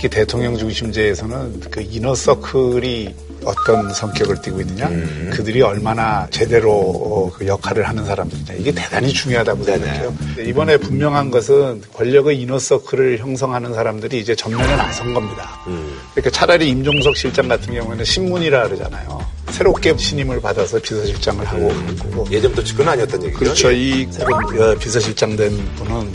[0.00, 5.30] 특히 대통령 중심제에서는 그 이너서클이 어떤 성격을 띠고 있느냐, 음.
[5.30, 9.84] 그들이 얼마나 제대로 어, 그 역할을 하는 사람들이냐, 이게 대단히 중요하다고 네네.
[9.84, 10.14] 생각해요.
[10.46, 15.60] 이번에 분명한 것은 권력의 이너서클을 형성하는 사람들이 이제 전면에 나선 겁니다.
[15.66, 15.98] 음.
[16.14, 19.20] 그러니까 차라리 임종석 실장 같은 경우에는 신문이라 그러잖아요.
[19.50, 22.26] 새롭게 신임을 받아서 비서실장을 하고 있는 거고.
[22.30, 23.38] 예전부터 측근 아니었던 얘기죠?
[23.38, 23.70] 그렇죠.
[23.72, 24.38] 이 새로
[24.78, 26.12] 비서실장 된 분은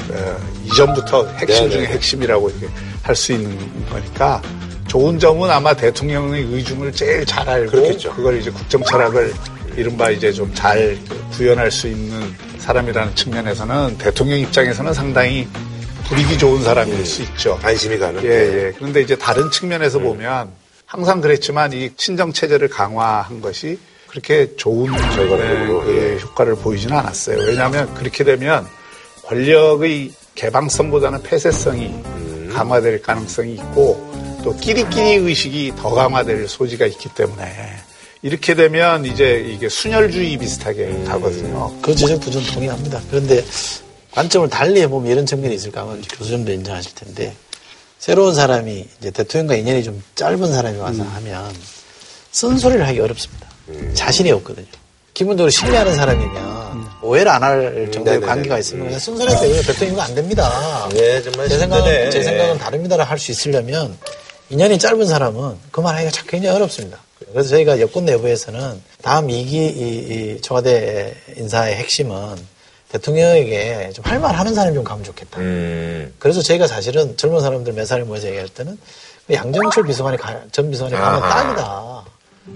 [0.65, 2.52] 이전부터 핵심 중에 핵심이라고
[3.04, 3.58] 할 수 있는
[3.89, 4.41] 거니까
[4.88, 8.13] 좋은 점은 아마 대통령의 의중을 제일 잘 알고 그렇겠죠.
[8.15, 9.34] 그걸 이제 국정 철학을
[9.78, 10.98] 이른바 이제 좀 잘
[11.34, 12.19] 구현할 수 있는
[12.60, 15.48] 사람이라는 측면에서는 대통령 입장에서는 상당히
[16.06, 17.60] 불이기 좋은 사람일 수 있죠.
[17.62, 18.24] 안심이 가는.
[18.24, 18.74] 예, 예.
[18.78, 20.50] 그런데 이제 다른 측면에서 보면
[20.86, 24.91] 항상 그랬지만 이 친정 체제를 강화한 것이 그렇게 좋은
[25.88, 27.39] 예, 효과를 보이지는 않았어요.
[27.39, 28.65] 왜냐하면 그렇게 되면
[29.24, 31.93] 권력의 개방성보다는 폐쇄성이
[32.54, 37.52] 강화될 가능성이 있고 또 끼리끼리 의식이 더 강화될 소지가 있기 때문에
[38.21, 41.76] 이렇게 되면 이제 이게 순혈주의 비슷하게 가거든요.
[41.82, 43.02] 그 지적도 좀 동의합니다.
[43.10, 43.43] 그런데
[44.12, 47.36] 관점을 달리 해보면 이런 측면이 있을까 아마 교수님도 인정하실 텐데
[47.99, 51.08] 새로운 사람이 이제 대통령과 인연이 좀 짧은 사람이 와서 음.
[51.15, 51.53] 하면
[52.31, 53.47] 쓴소리를 하기 어렵습니다.
[53.93, 54.65] 자신이 없거든요.
[55.13, 58.25] 기본적으로 신뢰하는 사람이면 오해를 안 할 정도의 네네네.
[58.27, 60.89] 관계가 있으면 그냥 쓴소리해도 이거 대통령이 안 됩니다.
[60.93, 62.12] 네, 정말 제 생각은.
[62.12, 63.97] 제 생각은 다릅니다를 할 수 있으려면
[64.49, 66.99] 인연이 짧은 사람은 그 말하기가 참 굉장히 어렵습니다.
[67.31, 72.36] 그래서 저희가 여권 내부에서는 다음 2기 이, 이 청와대 인사의 핵심은
[72.91, 75.39] 대통령에게 좀 할 말 하는 사람이 좀 가면 좋겠다.
[75.39, 76.13] 음.
[76.19, 78.78] 그래서 저희가 사실은 젊은 사람들 몇 살이 모여서 얘기할 때는
[79.28, 81.43] 그 양정철 비서관이 가- 전 비서관이 가면 아하.
[81.43, 82.06] 딱이다.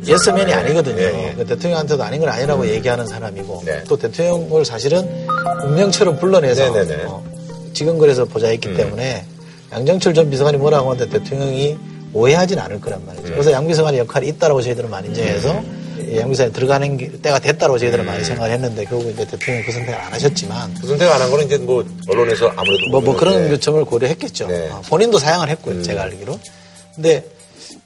[0.06, 1.02] 예스맨이 아니거든요.
[1.02, 1.34] 예, 예.
[1.36, 3.84] 그 대통령한테도 아닌 건 아니라고 얘기하는 사람이고 네.
[3.86, 5.26] 또 대통령을 사실은
[5.64, 7.04] 운명처럼 불러내서 네네네.
[7.08, 7.24] 어,
[7.74, 8.78] 지금 그래서 보좌했기 음.
[8.78, 9.26] 때문에
[9.72, 11.76] 양정철 전 비서관이 뭐라고 하는데 대통령이
[12.14, 13.28] 오해하진 않을 거란 말이죠.
[13.30, 13.32] 음.
[13.32, 15.64] 그래서 양 비서관의 역할이 있다라고 저희들은 많이 인정해서
[16.18, 19.96] 양 비서관이 들어가는 게- 때가 됐다고 저희들은 많이 생각을 했는데 결국 이제 대통령이 그 선택을
[20.00, 23.60] 안 하셨지만 그 선택 안한 거는 이제 뭐 언론에서 아무래도 뭐, 뭐 그런 네.
[23.60, 24.48] 점을 고려했겠죠.
[24.48, 24.70] 네.
[24.70, 26.40] 어, 본인도 사양을 했고요, 제가 알기로.
[26.96, 27.26] 근데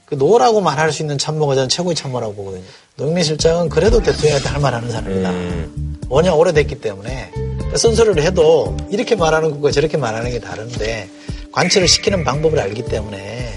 [0.06, 2.62] 그 no라고 말할 수 있는 참모가 저는 최고의 참모라고 보거든요.
[2.96, 5.30] 노영민 실장은 그래도 대통령한테 할 말 하는 사람이다.
[5.30, 5.98] 음.
[6.08, 7.30] 워낙 오래됐기 때문에
[7.76, 11.08] 쓴소리를 해도 이렇게 말하는 것과 저렇게 말하는 게 다른데
[11.52, 13.52] 관철을 시키는 방법을 알기 때문에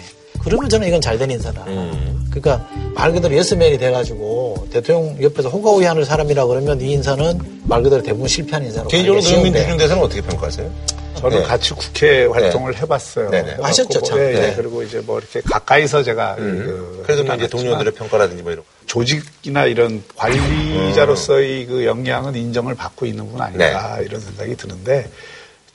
[0.50, 1.64] 그러면 저는 이건 잘 된 인사다.
[1.68, 2.28] 음.
[2.30, 8.28] 그러니까 말 그대로 예스맨이 돼가지고 대통령 옆에서 호가호위하는 사람이라 그러면 이 인사는 말 그대로 대부분
[8.28, 10.72] 실패한 인사로 개인적으로 노영민 대사는 어떻게 평가하세요?
[11.16, 11.44] 저는 네.
[11.44, 13.32] 같이 국회 활동을 해봤어요.
[13.32, 13.44] 네네.
[13.44, 14.20] 그래갖고 하셨죠, 뭐, 참.
[14.20, 14.40] 예, 예.
[14.40, 14.54] 네.
[14.56, 17.04] 그리고 이제 뭐 이렇게 가까이서 제가 그 음.
[17.04, 18.70] 그래도 뭐 이제 동료들의 평가라든지 뭐 이런 거.
[18.86, 25.10] 조직이나 이런 관리자로서의 그 역량은 인정을 받고 있는 분 아닌가 이런 생각이 드는데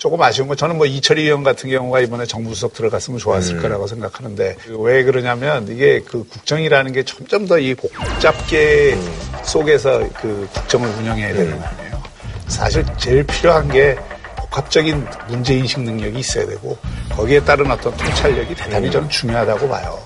[0.02, 4.56] 조금 아쉬운 건 저는 뭐 이철희 의원 같은 경우가 이번에 정부수석 들어갔으면 좋았을 거라고 생각하는데
[4.80, 8.98] 왜 그러냐면 이게 그 국정이라는 게 점점 더 이 복잡계
[9.44, 12.02] 속에서 그 국정을 운영해야 되는 거 아니에요.
[12.48, 13.96] 사실 제일 필요한 게
[14.38, 16.76] 복합적인 문제인식 능력이 있어야 되고
[17.10, 20.00] 거기에 따른 어떤 통찰력이 대단히 저는 중요하다고 봐요.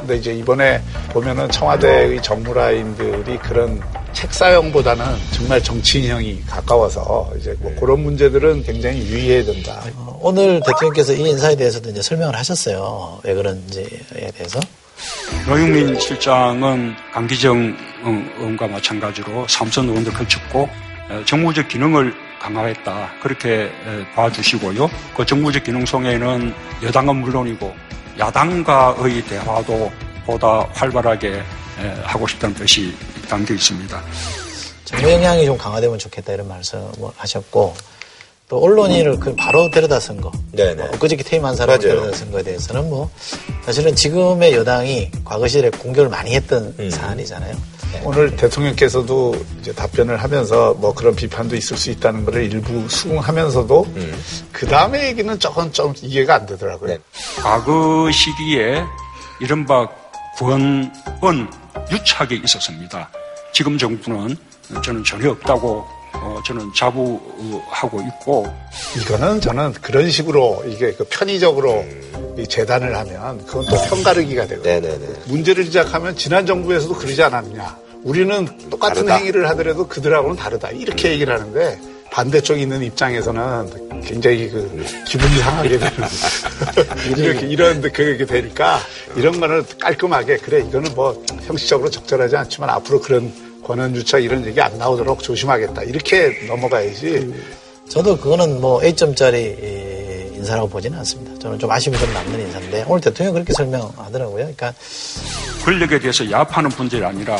[0.00, 0.80] 근데 이제 이번에
[1.12, 3.80] 보면은 청와대의 정무라인들이 그런
[4.12, 9.82] 책사형보다는 정말 정치인형이 가까워서 이제 뭐 그런 문제들은 굉장히 유의해야 된다.
[9.96, 13.20] 어, 오늘 대통령께서 이 인사에 대해서도 이제 설명을 하셨어요.
[13.24, 14.58] 왜 그런지에 대해서.
[15.46, 20.68] 노영민 실장은 강기정 의원과 마찬가지로 삼선 의원도 거쳤고
[21.10, 23.68] 어, 정무적 기능을 강화했다 그렇게 에,
[24.14, 24.90] 봐주시고요.
[25.14, 27.74] 그 정무적 기능 속에는 여당은 물론이고
[28.18, 29.90] 야당과의 대화도
[30.26, 31.42] 보다 활발하게 에,
[32.02, 32.94] 하고 싶다는 뜻이
[33.28, 34.02] 담겨 있습니다.
[34.84, 36.84] 정무 영향이 좀 강화되면 좋겠다 이런 말씀을
[37.16, 37.74] 하셨고
[38.48, 40.32] 또 언론인을 그 바로 데려다 쓴 거.
[40.52, 40.82] 네네.
[40.82, 42.00] 어, 그저께 퇴임한 사람을 맞아요.
[42.00, 43.08] 데려다 쓴 거에 대해서는 뭐
[43.64, 46.90] 사실은 지금의 여당이 과거 시절에 공격을 많이 했던 음.
[46.90, 47.54] 사안이잖아요.
[47.92, 48.02] 네.
[48.04, 53.86] 오늘 대통령께서도 이제 답변을 하면서 뭐 그런 비판도 있을 수 있다는 것을 일부 수긍하면서도
[54.52, 56.96] 그 다음에 얘기는 조금 좀 이해가 안 되더라고요.
[57.42, 58.82] 과거 시기에
[59.40, 59.88] 이른바
[60.38, 61.50] 권은
[61.90, 63.10] 유착이 있었습니다.
[63.52, 64.36] 지금 정부는
[64.82, 68.46] 저는 전혀 없다고 어, 저는 자부하고 있고
[69.00, 71.84] 이거는 저는 그런 식으로 이게 그 편의적으로
[72.38, 75.06] 이 재단을 하면 그건 또 편가르기가 되고 네네네.
[75.26, 77.76] 문제를 시작하면 지난 정부에서도 그러지 않았냐.
[78.02, 79.16] 우리는 똑같은 다르다.
[79.16, 80.70] 행위를 하더라도 그들하고는 다르다.
[80.70, 81.78] 이렇게 얘기를 하는데
[82.10, 85.92] 반대쪽에 있는 입장에서는 굉장히 그 기분이 상하게 되는
[87.16, 88.80] 이렇게 이런 그게 되니까
[89.16, 93.32] 이런 거는 깔끔하게 그래 이거는 뭐 형식적으로 적절하지 않지만 앞으로 그런
[93.64, 97.32] 권한유착 이런 얘기 안 나오도록 조심하겠다 이렇게 넘어가야지
[97.88, 101.29] 저도 그거는 뭐 A점짜리 이, 인사라고 보지는 않습니다.
[101.40, 104.36] 저는 좀 아쉬움이 좀 남는 인사인데 오늘 대통령이 그렇게 설명하더라고요.
[104.36, 104.72] 그러니까
[105.64, 107.38] 권력에 대해서 야합하는 분들이 아니라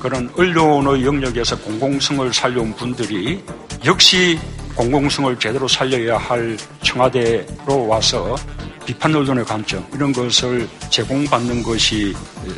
[0.00, 3.42] 그런 언론의 영역에서 공공성을 살려온 분들이
[3.84, 4.38] 역시
[4.76, 8.36] 공공성을 제대로 살려야 할 청와대로 와서
[8.86, 12.14] 비판 언론의 관점 이런 것을 제공받는 것이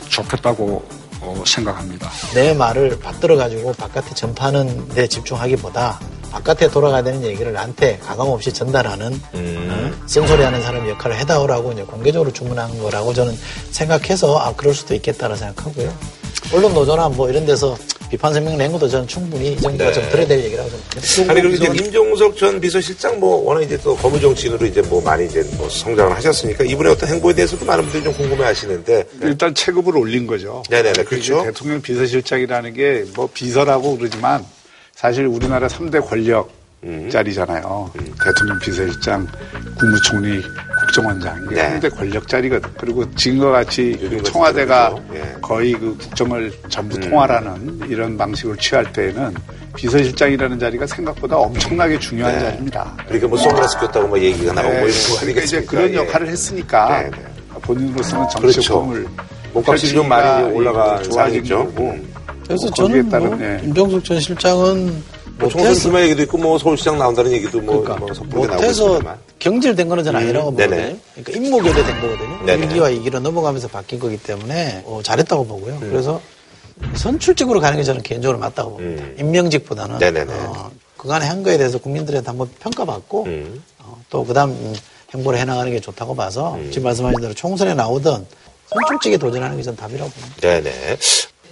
[0.09, 2.11] 좋겠다고 어, 생각합니다.
[2.35, 6.01] 내 말을 받들어 가지고 바깥에 전파하는 데 집중하기보다
[6.33, 10.07] 바깥에 돌아가야 되는 얘기를 나한테 가감 없이 전달하는 어?
[10.07, 13.39] 쓴소리하는 사람 역할을 해다오라고 이제 공개적으로 주문한 거라고 저는
[13.71, 15.93] 생각해서 아 그럴 수도 있겠다라 생각하고요.
[16.53, 17.77] 언론 노조나 뭐 이런 데서
[18.11, 19.95] 비판声명 낸 것도 저는 충분히 이 정도가 네.
[19.95, 21.31] 좀 들어야 될 얘기라고 좀.
[21.31, 25.25] 아니 그리고 이제 임종석 전 비서실장 뭐 워낙 이제 또 거무 정치인으로 이제 뭐 많이
[25.25, 30.27] 이제 뭐 성장을 하셨으니까 이분의 어떤 행보에 대해서도 많은 분들이 좀 궁금해하시는데 일단 체급을 올린
[30.27, 30.63] 거죠.
[30.69, 31.43] 네네네 그렇죠.
[31.43, 34.45] 대통령 비서실장이라는 게 뭐 비서라고 그러지만
[34.95, 36.51] 사실 우리나라 3대 권력
[37.11, 37.91] 자리잖아요.
[38.25, 39.27] 대통령 비서실장,
[39.79, 40.43] 국무총리,
[40.81, 41.81] 국정원장 이게 네.
[41.81, 42.71] 3대 권력 자리거든.
[42.79, 44.95] 그리고 지금과 같이 그 청와대가
[45.41, 49.35] 거의 그 국정을 전부 통할하는 이런 방식을 취할 때에는
[49.77, 52.97] 비서실장이라는 자리가 생각보다 엄청나게 중요한 자리입니다.
[53.07, 55.71] 그러니까 뭐 선글라스 꼈다고 뭐 얘기가 나오고 뭐 이런 거 그러니까 이제 아니겠습니까?
[55.71, 55.95] 그런 예.
[55.95, 57.11] 역할을 했으니까
[57.63, 58.61] 본인으로서는 그렇죠.
[58.61, 59.07] 정치권을
[59.53, 61.73] 몸값이 좀 많이 이제 좋아진 상황이죠.
[62.45, 63.61] 그래서 뭐 저는 따른, 뭐 예.
[63.63, 65.03] 임종석 전 실장은
[65.39, 69.19] 뭐 총선 출마 얘기도 있고 뭐 서울시장 나온다는 얘기도 뭐, 뭐 섣부르게 나오고 있습니다만.
[69.39, 70.97] 경질된 거는 저는 아니라고 음, 보거든요.
[71.15, 72.45] 그러니까 임무교대된 거거든요.
[72.47, 72.69] 네네.
[72.69, 75.75] 1기와 2기로 넘어가면서 바뀐 거기 때문에 어, 잘했다고 보고요.
[75.83, 75.91] 음.
[75.91, 76.21] 그래서
[76.95, 79.05] 선출직으로 가는 게 저는 개인적으로 맞다고 봅니다.
[79.19, 79.99] 임명직보다는 음.
[79.99, 80.33] 네네네.
[80.33, 83.63] 어, 그간의 한 거에 대해서 국민들한테 한번 평가받고 음.
[83.81, 84.75] 어, 또 그다음 음,
[85.15, 88.27] 행보를 해나가는 게 좋다고 봐서 지금 말씀하신 대로 총선에 나오던
[88.71, 90.37] 선출직에 도전하는 게 전 답이라고 봅니다.
[90.41, 90.97] 네네.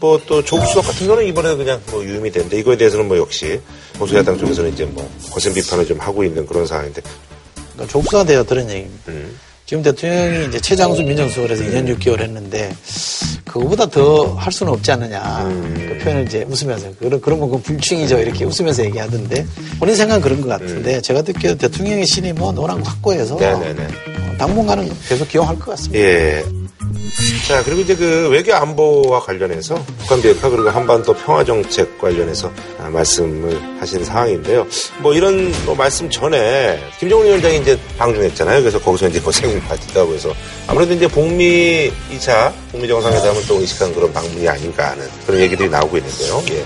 [0.01, 3.61] 뭐 또 조국 수석 같은 거는 이번에 그냥 뭐 유임이 됐는데 이거에 대해서는 뭐 역시
[3.95, 7.03] 보수야당 쪽에서는 이제 뭐 거센 비판을 좀 하고 있는 그런 상황인데.
[7.77, 9.05] 그러니까 되어 들은 얘기입니다.
[9.09, 9.39] 음.
[9.71, 12.75] 지금 대통령이 이제 최장수 민정수석을 해서 2년 6개월 했는데
[13.45, 18.45] 그거보다 더 할 수는 없지 않느냐 그 표현을 이제 웃으면서 그런 그런 건 불충이죠 이렇게
[18.45, 19.47] 웃으면서 얘기하던데
[19.79, 23.87] 본인 생각은 그런 것 같은데 제가 듣기에도 대통령의 신임은 워낙 확고해서 네네네.
[24.41, 25.99] 어, 당분간은 계속 기용할 것 같습니다.
[25.99, 26.45] 예.
[27.47, 32.89] 자, 그리고 이제 그 외교 안보와 관련해서 북한 비핵화 그리고 한반도 평화 정책 관련해서 아,
[32.89, 34.67] 말씀을 하신 상황인데요.
[34.99, 38.61] 뭐 이런 뭐 말씀 전에 김정은 위원장이 이제 방중했잖아요.
[38.61, 40.33] 그래서 거기서 이제 뭐 생일 파티다고 해서
[40.67, 45.99] 아무래도 이제 북미 2차 북미 정상회담을 또 의식한 그런 방문이 아닌가 하는 그런 얘기들이 나오고
[45.99, 46.43] 있는데요.
[46.51, 46.65] 예.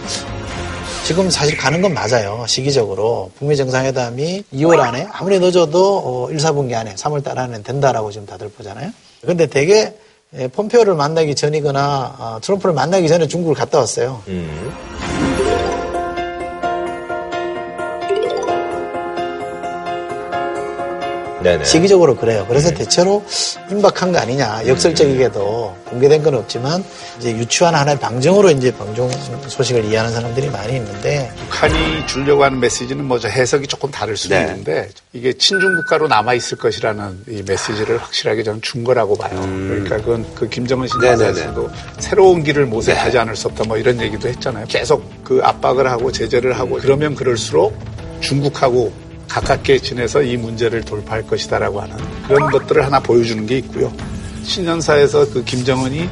[1.05, 2.45] 지금 사실 가는 건 맞아요.
[2.49, 8.11] 시기적으로 북미 정상회담이 2월 안에 아무리 늦어도 어, 1, 4분기 안에 3월 달 안에 된다라고
[8.11, 8.91] 지금 다들 보잖아요.
[9.21, 9.93] 그런데 대개
[10.37, 14.23] 예, 폼페오를 만나기 전이거나 어, 트럼프를 만나기 전에 중국을 갔다 왔어요.
[21.45, 21.65] 네네.
[21.65, 22.47] 시기적으로 그래요.
[22.49, 23.23] 그래서 대체로
[23.71, 24.67] 임박한 거 아니냐.
[24.67, 26.83] 역설적이게도 공개된 건 없지만
[27.19, 29.11] 이제 유추한 하나의 방정으로 이제 방종
[29.47, 34.41] 소식을 이해하는 사람들이 많이 있는데 북한이 주려고 하는 메시지는 뭐저 해석이 조금 다를 수도 네.
[34.41, 39.39] 있는데 이게 친중 국가로 남아 있을 것이라는 이 메시지를 확실하게 저는 준 거라고 봐요.
[39.41, 40.89] 그러니까 그건 그 김정은 음.
[40.89, 44.65] 신사에서도 새로운 길을 모색하지 않을 수 없다 뭐 이런 얘기도 했잖아요.
[44.69, 47.79] 계속 그 압박을 하고 제재를 하고 그러면 그럴수록
[48.21, 49.04] 중국하고
[49.35, 51.97] 가깝게 지내서 이 문제를 돌파할 것이다라고 하는
[52.29, 53.93] 그런 것들을 하나 보여주는 게 있고요.
[54.45, 56.09] 신년사에서 그 김정은이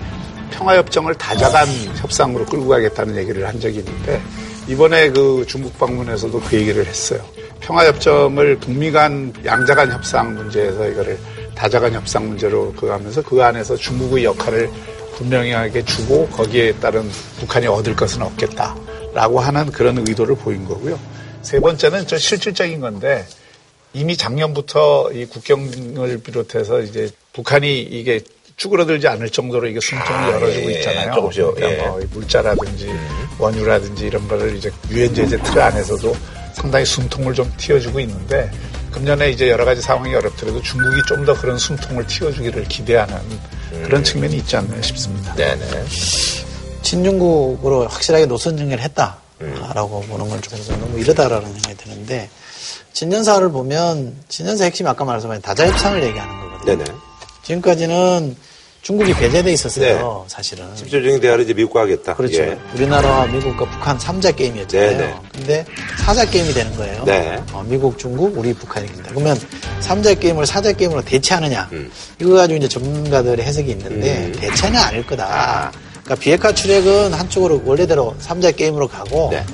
[0.51, 4.21] 평화협정을 다자간 협상으로 끌고 가겠다는 얘기를 한 적이 있는데
[4.67, 7.21] 이번에 그 중국 방문에서도 그 얘기를 했어요.
[7.61, 11.17] 평화협정을 북미 간 양자간 협상 문제에서 이거를
[11.55, 14.69] 다자간 협상 문제로 그 하면서 그 안에서 중국의 역할을
[15.15, 17.09] 분명하게 주고 거기에 따른
[17.39, 20.99] 북한이 얻을 것은 없겠다라고 하는 그런 의도를 보인 거고요.
[21.43, 23.27] 세 번째는 저 실질적인 건데
[23.93, 28.21] 이미 작년부터 이 국경을 비롯해서 이제 북한이 이게
[28.57, 31.15] 쭈그러들지 않을 정도로 이게 숨통을 아, 열어주고 예, 있잖아요.
[31.15, 31.55] 조금씩요.
[31.55, 31.87] 그러니까 예.
[31.89, 32.89] 뭐 물자라든지
[33.39, 36.15] 원유라든지 이런 거를 이제 유엔 제재 틀 안에서도
[36.55, 38.51] 상당히 숨통을 좀 틔워주고 있는데
[38.93, 43.17] 금년에 이제 여러 가지 상황이 어렵더라도 중국이 좀 더 그런 숨통을 틔워주기를 기대하는
[43.85, 45.35] 그런 측면이 있지 않나 싶습니다.
[45.35, 45.85] 네네.
[46.83, 49.22] 친중국으로 확실하게 노선 정리를 했다
[49.75, 52.29] 라고 보는 건좀 너무 이르다라는 생각이 드는데
[52.93, 56.77] 진년사를 보면 진년사 핵심이 아까 말씀하신 다자협상을 얘기하는 거거든요.
[56.79, 56.99] 네네.
[57.43, 58.37] 지금까지는
[58.83, 60.75] 중국이 배제돼 있었어요, 사실은.
[60.75, 62.17] 직접적인 대화를 이제 미국과 하겠다.
[62.17, 62.43] 그렇죠.
[62.43, 62.59] 예.
[62.75, 64.91] 우리나라와 미국과 북한 3자 게임이었잖아요.
[64.91, 65.15] 네네.
[65.33, 65.65] 근데
[66.05, 67.05] 4자 게임이 되는 거예요.
[67.05, 67.41] 네.
[67.53, 69.11] 어, 미국, 중국, 우리, 북한이 된다.
[69.11, 69.39] 그러면
[69.81, 71.69] 3자 게임을 4자 게임으로 대체하느냐.
[71.71, 71.93] 음.
[72.21, 75.71] 이거 가지고 이제 전문가들의 해석이 있는데 대체는 아닐 거다.
[76.05, 79.45] 그러니까 비핵화 트랙은 한쪽으로 원래대로 3자 게임으로 가고 네.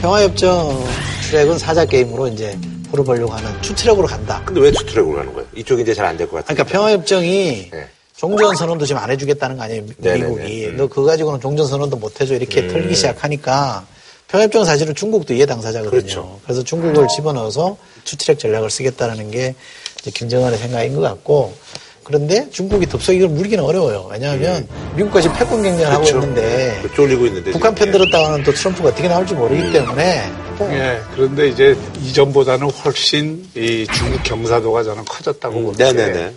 [0.00, 0.84] 평화협정
[1.28, 2.56] 트랙은 4자 게임으로 이제
[2.90, 4.42] 풀어보려고 하는 two track으로 간다.
[4.44, 5.48] 근데 왜 two track으로 가는 거예요?
[5.56, 6.54] 이쪽이 이제 잘 안 될 것 같아요.
[6.54, 7.88] 그러니까 평화협정이 네.
[8.16, 10.24] 종전 선언도 지금 안 해주겠다는 거 아니에요, 네네네.
[10.24, 10.66] 미국이.
[10.66, 10.76] 음.
[10.76, 12.68] 너 그거 가지고는 종전 선언도 못 해줘 이렇게 음.
[12.68, 13.84] 털기 시작하니까
[14.28, 15.90] 평화협정은 사실은 중국도 이해 당사자거든요.
[15.90, 16.40] 그렇죠.
[16.44, 19.54] 그래서 중국을 집어넣어서 투트랙 전략을 쓰겠다는 게
[20.14, 21.54] 김정은의 생각인 것 같고
[22.06, 24.08] 그런데 중국이 덥석 이걸 물기는 어려워요.
[24.12, 26.18] 왜냐하면 미국과 지금 패권 경쟁을 하고 그렇죠.
[26.20, 27.50] 있는데 그 쫄리고 있는데.
[27.50, 30.30] 북한 편 들었다가는 또 트럼프가 어떻게 나올지 모르기 때문에
[30.60, 36.32] 예, 그런데 이제 이전보다는 훨씬 이 중국 경사도가 저는 커졌다고 보는데 음, 네네네.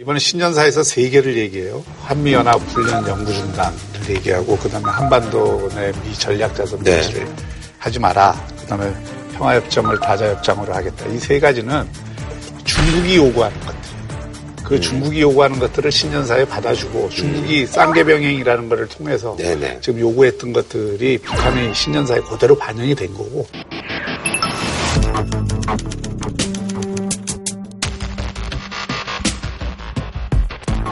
[0.00, 1.82] 이번에 신년사에서 세 개를 얘기해요.
[2.04, 3.72] 한미연합 훈련 연구중단을
[4.10, 6.96] 얘기하고 그다음에 한반도 내 미 전략자산 네.
[6.98, 7.26] 배치를
[7.78, 8.46] 하지 마라.
[8.60, 8.92] 그다음에
[9.38, 11.06] 평화협정을 다자협정으로 하겠다.
[11.06, 11.88] 이 세 가지는
[12.64, 13.87] 중국이 요구하는 것들.
[14.68, 14.80] 그 음.
[14.82, 19.78] 중국이 요구하는 것들을 신년사에 받아주고 중국이 쌍계병행이라는 것을 통해서 네네.
[19.80, 23.46] 지금 요구했던 것들이 북한의 신년사에 그대로 반영이 된 거고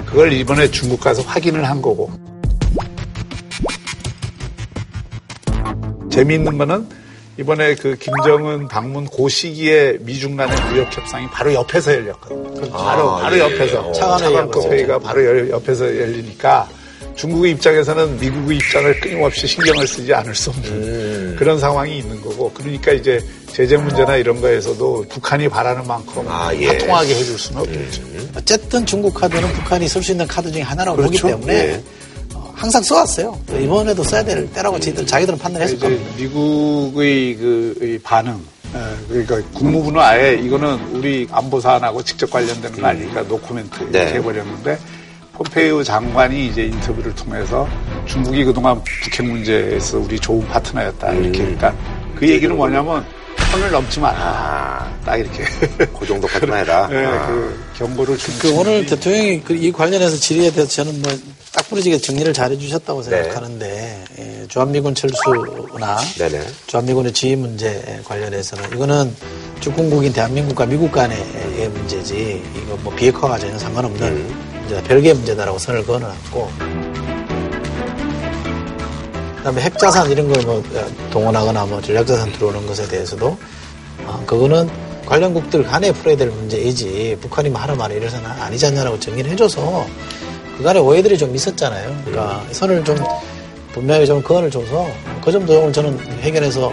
[0.06, 2.10] 그걸 이번에 중국 가서 확인을 한 거고
[6.10, 6.88] 재미있는 거는
[7.38, 12.70] 이번에 그 김정은 방문 그 시기에 미중 간의 무역 협상이 바로 옆에서 열렸거든요.
[12.72, 13.40] 바로 아, 바로 예.
[13.40, 14.74] 옆에서 차관회 차관급 열고.
[14.74, 16.68] 회의가 바로 열- 옆에서 열리니까
[17.14, 21.36] 중국의 입장에서는 미국의 입장을 끊임없이 신경을 쓰지 않을 수 없는 음.
[21.38, 23.20] 그런 상황이 있는 거고 그러니까 이제
[23.52, 26.66] 제재 문제나 이런 거에서도 북한이 바라는 만큼 아, 예.
[26.78, 28.02] 다 통하게 해줄 수는 없겠죠.
[28.36, 31.22] 어쨌든 중국 카드는 북한이 쓸 수 있는 카드 중에 하나라고 그렇죠.
[31.28, 31.82] 보기 때문에 예.
[32.56, 33.38] 어, 항상 써왔어요.
[33.60, 36.04] 이번에도 써야 될 때라고 저희들, 자기들은 판단했을 겁니다.
[36.16, 38.40] 미국의 그이 반응,
[38.74, 38.78] 에,
[39.08, 44.12] 그러니까 국무부는 아예 이거는 우리 안보 사안하고 직접 관련되는 거 아니니까 노코멘트 이렇게 네.
[44.14, 44.78] 해버렸는데
[45.34, 47.68] 폼페이오 장관이 이제 인터뷰를 통해서
[48.06, 51.74] 중국이 그동안 북핵 문제에서 우리 좋은 파트너였다 이렇게 그러니까
[52.18, 53.04] 그 얘기는 뭐냐면
[53.52, 55.44] 선을 넘지 마라 딱 이렇게
[55.98, 56.88] 그 정도까지만 해라.
[56.90, 57.26] 네, 아.
[57.26, 61.12] 그 경고를 준 그 오늘 대통령이 그 이 관련해서 질의에 대해서 저는 뭐
[61.56, 63.22] 딱 부러지게 정리를 잘 해주셨다고 네.
[63.22, 66.46] 생각하는데 예, 주한미군 철수나 네네.
[66.66, 69.16] 주한미군의 지휘 문제 관련해서는 이거는
[69.60, 71.16] 주권국인 대한민국과 미국 간의
[71.70, 74.58] 문제지 이거 뭐 비핵화가 전혀 상관없는 음.
[74.60, 76.50] 문제다 별개의 문제다라고 선을 그어놨고
[79.38, 80.62] 그다음에 핵자산 이런 걸 뭐
[81.10, 83.34] 동원하거나 뭐 전략자산 들어오는 것에 대해서도
[84.04, 84.68] 어, 그거는
[85.06, 89.86] 관련국들 간에 풀어야 될 문제이지 북한이 뭐 하루 만에 이래서는 아니지 않냐라고 정리를 해줘서
[90.56, 92.02] 그간에 오해들이 좀 있었잖아요.
[92.04, 92.96] 그러니까 선을 좀
[93.72, 94.88] 분명히 좀 그언을 줘서
[95.24, 96.72] 그 점도 오늘 저는 해결해서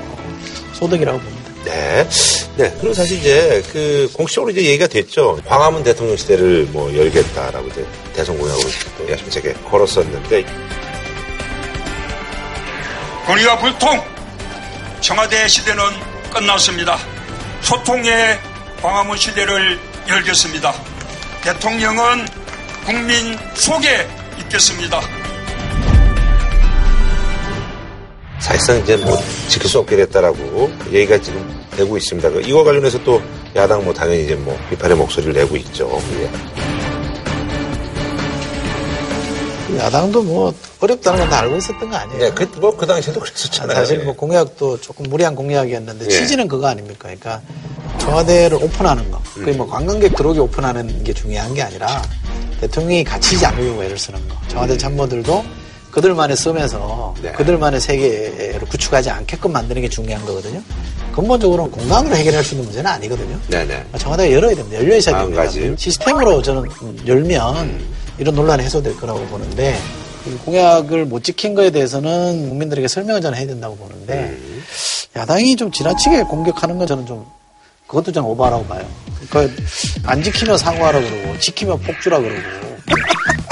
[0.74, 1.44] 소득이라고 봅니다.
[1.66, 2.08] 네.
[2.56, 2.72] 네.
[2.80, 5.40] 그리고 사실 이제 그 공식적으로 이제 얘기가 됐죠.
[5.46, 10.46] 광화문 대통령 시대를 뭐 열겠다라고 이제 대선 공약으로 또 야심차게 걸었었는데
[13.26, 14.02] 권위와 불통,
[15.02, 15.84] 청와대 시대는
[16.34, 16.98] 끝났습니다.
[17.62, 18.38] 소통의
[18.82, 20.74] 광화문 시대를 열겠습니다.
[21.42, 22.43] 대통령은
[22.86, 24.08] 국민 속에
[24.40, 25.00] 있겠습니다.
[28.40, 29.18] 사실상 이제 뭐
[29.48, 32.30] 지킬 수 없게 됐다라고 얘기가 지금 되고 있습니다.
[32.30, 33.22] 그 이와 관련해서 또
[33.56, 35.90] 야당 뭐 당연히 이제 뭐 비판의 목소리를 내고 있죠.
[36.20, 36.30] 예.
[39.78, 42.20] 야당도 뭐 어렵다는 건 다 알고 있었던 거 아니에요?
[42.20, 43.76] 네, 그, 뭐, 그 당시에도 그랬었잖아요.
[43.76, 44.04] 사실 예.
[44.04, 46.10] 뭐 공약도 조금 무리한 공약이었는데 예.
[46.10, 47.04] 취지는 그거 아닙니까?
[47.04, 47.42] 그러니까
[48.00, 49.22] 청와대를 오픈하는 거.
[49.34, 49.58] 그게 음.
[49.58, 52.02] 뭐 관광객 들어오게 오픈하는 게 중요한 게 아니라
[52.64, 54.36] 대통령이 갇히지 않으려고 애를 쓰는 거.
[54.36, 54.48] 음.
[54.48, 55.44] 청와대 참모들도
[55.92, 57.32] 그들만의 섬에서 네.
[57.34, 60.62] 그들만의 세계를 구축하지 않게끔 만드는 게 중요한 거거든요.
[61.14, 63.40] 근본적으로는 공간으로 해결할 수 있는 문제는 아니거든요.
[63.50, 63.86] 네네.
[64.00, 64.80] 청와대가 열어야 됩니다.
[64.80, 65.76] 열려 있어야 됩니다.
[65.78, 66.68] 시스템으로 저는
[67.06, 67.80] 열면
[68.18, 69.78] 이런 논란이 해소될 거라고 보는데
[70.26, 74.36] 이 공약을 못 지킨 거에 대해서는 국민들에게 설명을 저는 해야 된다고 보는데
[75.16, 77.26] 야당이 좀 지나치게 공격하는 건 저는 좀
[77.88, 78.86] 그것도 저는 오바라고 봐요.
[79.30, 79.62] 그러니까
[80.06, 82.42] 안 지키면 사과하라 그러고 지키면 폭주라 그러고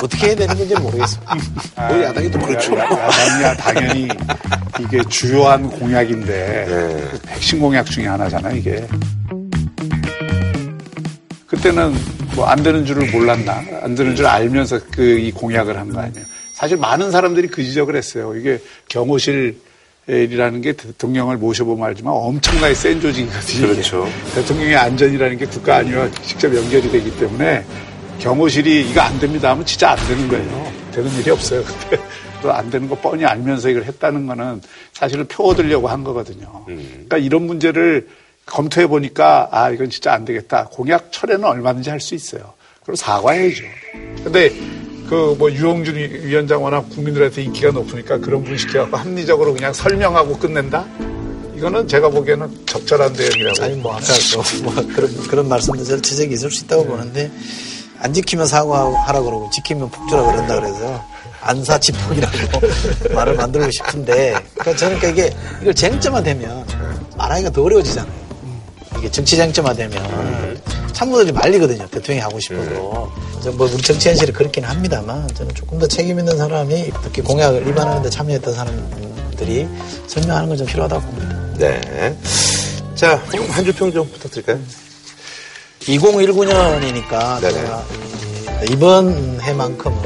[0.03, 1.23] 어떻게 해야 되는 건지 모르겠어요.
[1.89, 2.77] 뭐 야당이 또 그렇죠.
[2.77, 4.07] 야- 야당이야 당연히
[4.79, 7.34] 이게 주요한 공약인데 네.
[7.34, 8.88] 핵심 공약 중에 하나잖아 이게.
[11.47, 11.93] 그때는
[12.36, 16.25] 뭐 안 되는 줄을 몰랐나 안 되는 줄 알면서 그 이 공약을 한 거 아니에요.
[16.55, 18.36] 사실 많은 사람들이 그 지적을 했어요.
[18.36, 18.59] 이게
[18.89, 19.59] 경호실
[20.18, 23.68] 이라는 게 대통령을 모셔보면 알지만 엄청나게 센 조직이거든요.
[23.68, 24.07] 그렇죠.
[24.36, 27.64] 대통령의 안전이라는 게 국가 안위와 직접 연결이 되기 때문에
[28.20, 30.74] 경호실이 이거 안 됩니다 하면 진짜 안 되는 거예요.
[30.91, 31.64] 되는 일이 없어요.
[31.66, 31.97] 그때
[32.41, 36.66] 또안 되는 거 뻔히 알면서 이걸 했다는 거는 사실은 표 얻으려고 한 거거든요.
[36.66, 38.07] 그러니까 이런 문제를
[38.45, 40.66] 검토해 보니까 아 이건 진짜 안 되겠다.
[40.66, 42.53] 공약 철회는 얼마든지 할 수 있어요.
[42.84, 43.64] 그럼 사과해야죠.
[44.24, 44.51] 근데
[45.12, 50.38] 그 뭐 유영준 위- 위원장 워낙 국민들한테 인기가 높으니까 그런 분 시켜갖고 합리적으로 그냥 설명하고
[50.39, 50.86] 끝낸다?
[51.57, 53.62] 이거는 제가 보기에는 적절한 대응이라고.
[53.64, 57.30] 아니 뭐 아까 또뭐 그런 그런 말씀도 저 지적이 있을 수 있다고 보는데
[57.99, 61.03] 안 지키면 사과하라 그러고 지키면 폭주라 그런다 그래서
[61.41, 62.38] 안사치폭이라고
[63.14, 66.66] 말을 만들고 싶은데 그러니까 저는 그러니까 이게 이걸 쟁점화 되면
[67.18, 68.20] 말하기가 더 어려워지잖아요.
[68.97, 70.61] 이게 정치 쟁점화 되면
[70.93, 71.87] 참모들이 말리거든요.
[71.87, 73.09] 대통령이 하고 싶어도.
[73.45, 73.57] 음.
[73.57, 78.09] 뭐 우리 정치 현실이 그렇긴 합니다만 저는 조금 더 책임 있는 사람이 특히 공약을 위반하는데
[78.09, 79.67] 참여했던 사람들이
[80.07, 81.35] 설명하는 건 좀 필요하다고 봅니다.
[81.57, 82.15] 네.
[82.95, 83.19] 자,
[83.49, 84.59] 한줄평좀 부탁드릴까요?
[85.81, 87.41] 2019년이니까
[88.69, 89.97] 이번 해만큼은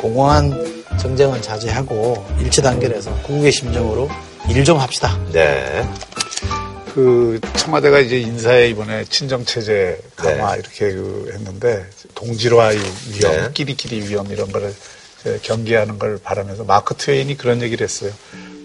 [0.00, 4.08] 공허한 정쟁은 자제하고 일치 단결해서 국국의 심정으로
[4.48, 5.18] 일 좀 합시다.
[5.32, 5.86] 네.
[6.98, 10.58] 그 청와대가 이제 인사에 이번에 친정 체제 강화 네.
[10.58, 11.86] 이렇게 그 했는데
[12.16, 13.50] 동질화의 위험, 네.
[13.54, 14.74] 끼리끼리 위험 이런 거를
[15.42, 18.10] 경계하는 걸 바라면서 마크 트웨인이 그런 얘기를 했어요.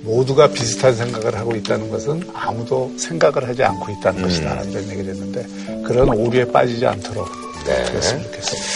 [0.02, 4.28] 모두가 비슷한 생각을 하고 있다는 것은 아무도 생각을 하지 않고 있다는 음.
[4.28, 4.64] 것이다.
[4.64, 5.46] 이런 얘기를 했는데
[5.84, 7.30] 그런 오류에 빠지지 않도록
[7.68, 7.86] 네.
[7.86, 8.68] 그랬으면 좋겠습니다.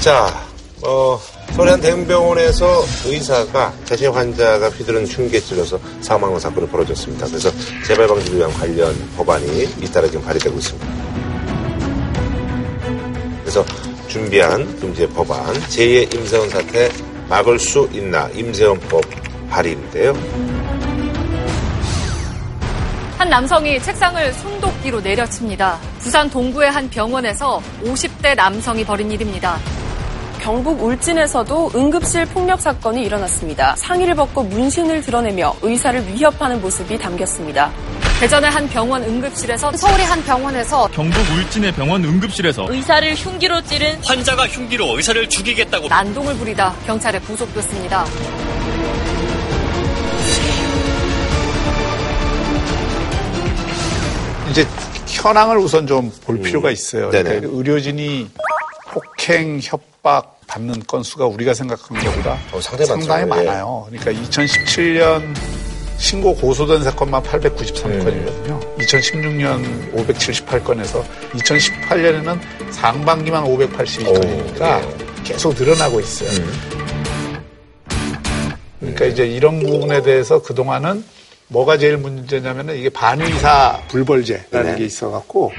[0.00, 0.45] 자,
[0.82, 1.18] 어,
[1.54, 7.26] 서울한 대형병원에서 의사가 자신의 환자가 휘두른 흉기에 찔려서 사망한 사건이 벌어졌습니다.
[7.26, 7.50] 그래서
[7.86, 10.86] 재발 방지를 위한 관련 법안이 잇따라 지금 발의되고 있습니다.
[13.40, 13.64] 그래서
[14.08, 16.90] 준비한 금지의 법안 제2의 임세원 사태
[17.28, 19.02] 막을 수 있나 임세원법
[19.48, 20.12] 발의인데요.
[23.16, 25.80] 한 남성이 책상을 손도끼로 내려칩니다.
[26.00, 29.58] 부산 동구의 한 병원에서 50대 남성이 벌인 일입니다.
[30.46, 33.74] 경북 울진에서도 응급실 폭력 사건이 일어났습니다.
[33.74, 37.72] 상의를 벗고 문신을 드러내며 의사를 위협하는 모습이 담겼습니다.
[38.20, 44.46] 대전의 한 병원 응급실에서 서울의 한 병원에서 경북 울진의 병원 응급실에서 의사를 흉기로 찌른 환자가
[44.46, 48.04] 흉기로 의사를 죽이겠다고 난동을 부리다 경찰에 구속됐습니다.
[54.50, 54.64] 이제
[55.08, 57.10] 현황을 우선 좀 볼 필요가 있어요.
[57.10, 58.30] 그러니까 의료진이
[58.92, 63.86] 폭행, 협박 받는 건수가 우리가 생각하는 것보다 어, 상당히 많아요.
[63.88, 65.34] 그러니까 2017년
[65.98, 68.76] 신고 고소된 사건만 893건이거든요.
[68.78, 72.38] 2016년 578건에서 2018년에는
[72.70, 76.30] 상반기만 582건이니까 계속 늘어나고 있어요.
[76.30, 76.76] 음.
[78.80, 81.02] 그러니까 이제 이런 부분에 대해서 그동안은
[81.48, 84.78] 뭐가 제일 문제냐면은 이게 반의사 불벌제라는 네.
[84.78, 85.52] 게 있어갖고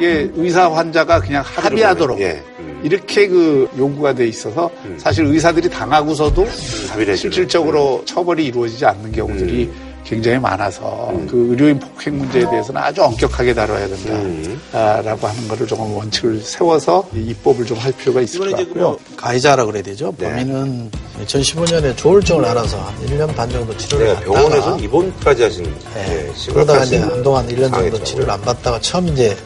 [0.00, 2.42] 이게 의사 환자가 그냥 합의하도록 예.
[2.58, 2.80] 음.
[2.82, 4.96] 이렇게 그 요구가 돼 있어서 음.
[4.98, 9.90] 사실 의사들이 당하고서도 음, 실질적으로 처벌이 이루어지지 않는 경우들이 음.
[10.02, 11.26] 굉장히 많아서 음.
[11.30, 15.30] 그 의료인 폭행 문제에 대해서는 아주 엄격하게 다뤄야 된다라고 음.
[15.30, 18.82] 하는 것을 조금 원칙을 세워서 입법을 좀 할 필요가 있을 것 같고요.
[18.82, 20.14] 뭐 가해자라 그래야 되죠.
[20.16, 20.30] 네.
[20.30, 20.90] 범인은
[21.24, 26.06] 2015년에 조울증을 알아서 한 1년 반 정도 치료를 네, 받다가 병원에서 입원까지 하신 네.
[26.06, 29.36] 네, 그러다가 이제 한동안 1년 정도 치료를 안 받다가 처음 이제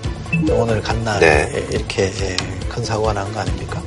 [0.46, 1.66] 병원을 간 날에 네.
[1.70, 2.10] 이렇게
[2.68, 3.82] 큰 사고가 난 거 아닙니까?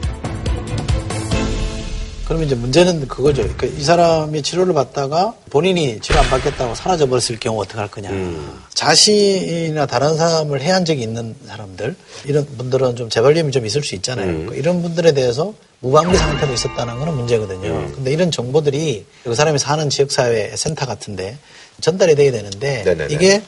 [2.26, 3.42] 그러면 이제 문제는 그거죠.
[3.44, 8.10] 그러니까 이 사람이 치료를 받다가 본인이 치료 안 받겠다고 사라져 버렸을 경우 어떻게 할 거냐.
[8.10, 8.60] 음.
[8.74, 11.96] 자신이나 다른 사람을 해한 적이 있는 사람들
[12.26, 14.28] 이런 분들은 좀 재발림이 좀 있을 수 있잖아요.
[14.28, 14.52] 음.
[14.56, 17.70] 이런 분들에 대해서 무방비 상태로 있었다는 거는 문제거든요.
[17.70, 17.92] 음.
[17.96, 21.38] 근데 이런 정보들이 그 사람이 사는 지역사회 센터 같은데
[21.80, 23.14] 전달이 돼야 되는데 네네네.
[23.14, 23.42] 이게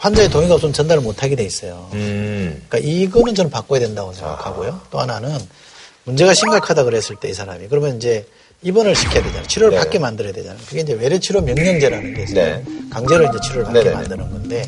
[0.00, 1.88] 환자의 동의가 없으면 전달을 못하게 돼 있어요.
[1.92, 2.62] 음.
[2.68, 4.70] 그러니까 이거는 저는 바꿔야 된다고 생각하고요.
[4.70, 4.82] 아.
[4.90, 5.38] 또 하나는
[6.04, 8.26] 문제가 심각하다 그랬을 때 이 사람이 그러면 이제
[8.62, 9.46] 입원을 시켜야 되잖아요.
[9.46, 9.78] 치료를 네.
[9.84, 10.58] 받게 만들어야 되잖아요.
[10.68, 12.34] 그게 이제 외래치료 명령제라는 게 있어요.
[12.44, 12.64] 네.
[12.90, 13.94] 강제로 이제 치료를 받게 네네.
[13.94, 14.66] 만드는 건데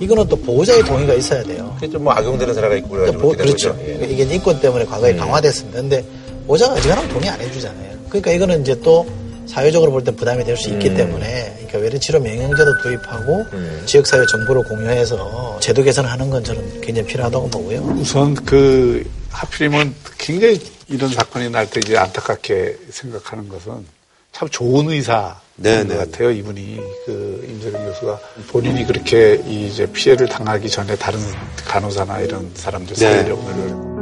[0.00, 1.74] 이거는 또 보호자의 동의가 있어야 돼요.
[1.78, 3.78] 그게 좀 뭐 악용되는 사례가 있고 그러니까 보, 그렇죠.
[3.86, 4.06] 예.
[4.10, 5.18] 이게 인권 때문에 과거에 음.
[5.18, 5.80] 강화됐습니다.
[5.80, 6.02] 근데
[6.46, 7.98] 보호자가 어지간하면 동의 안 해주잖아요.
[8.08, 9.06] 그러니까 이거는 이제 또
[9.46, 10.96] 사회적으로 볼때 부담이 될 수 있기 음.
[10.96, 13.82] 때문에 그러니까 외래치료 명령제도 도입하고 음.
[13.86, 17.80] 지역사회 정보를 공유해서 제도 개선하는 건 저는 굉장히 필요하다고 보고요.
[17.98, 23.84] 우선 그 하필이면 굉장히 이런 사건이 날 때 이제 안타깝게 생각하는 것은
[24.32, 25.96] 참 좋은 의사 네, 네.
[25.96, 26.30] 같아요.
[26.30, 28.18] 이분이 그 임세령 교수가
[28.48, 31.18] 본인이 그렇게 이제 피해를 당하기 전에 다른
[31.66, 33.92] 간호사나 이런 사람들 살려고 네.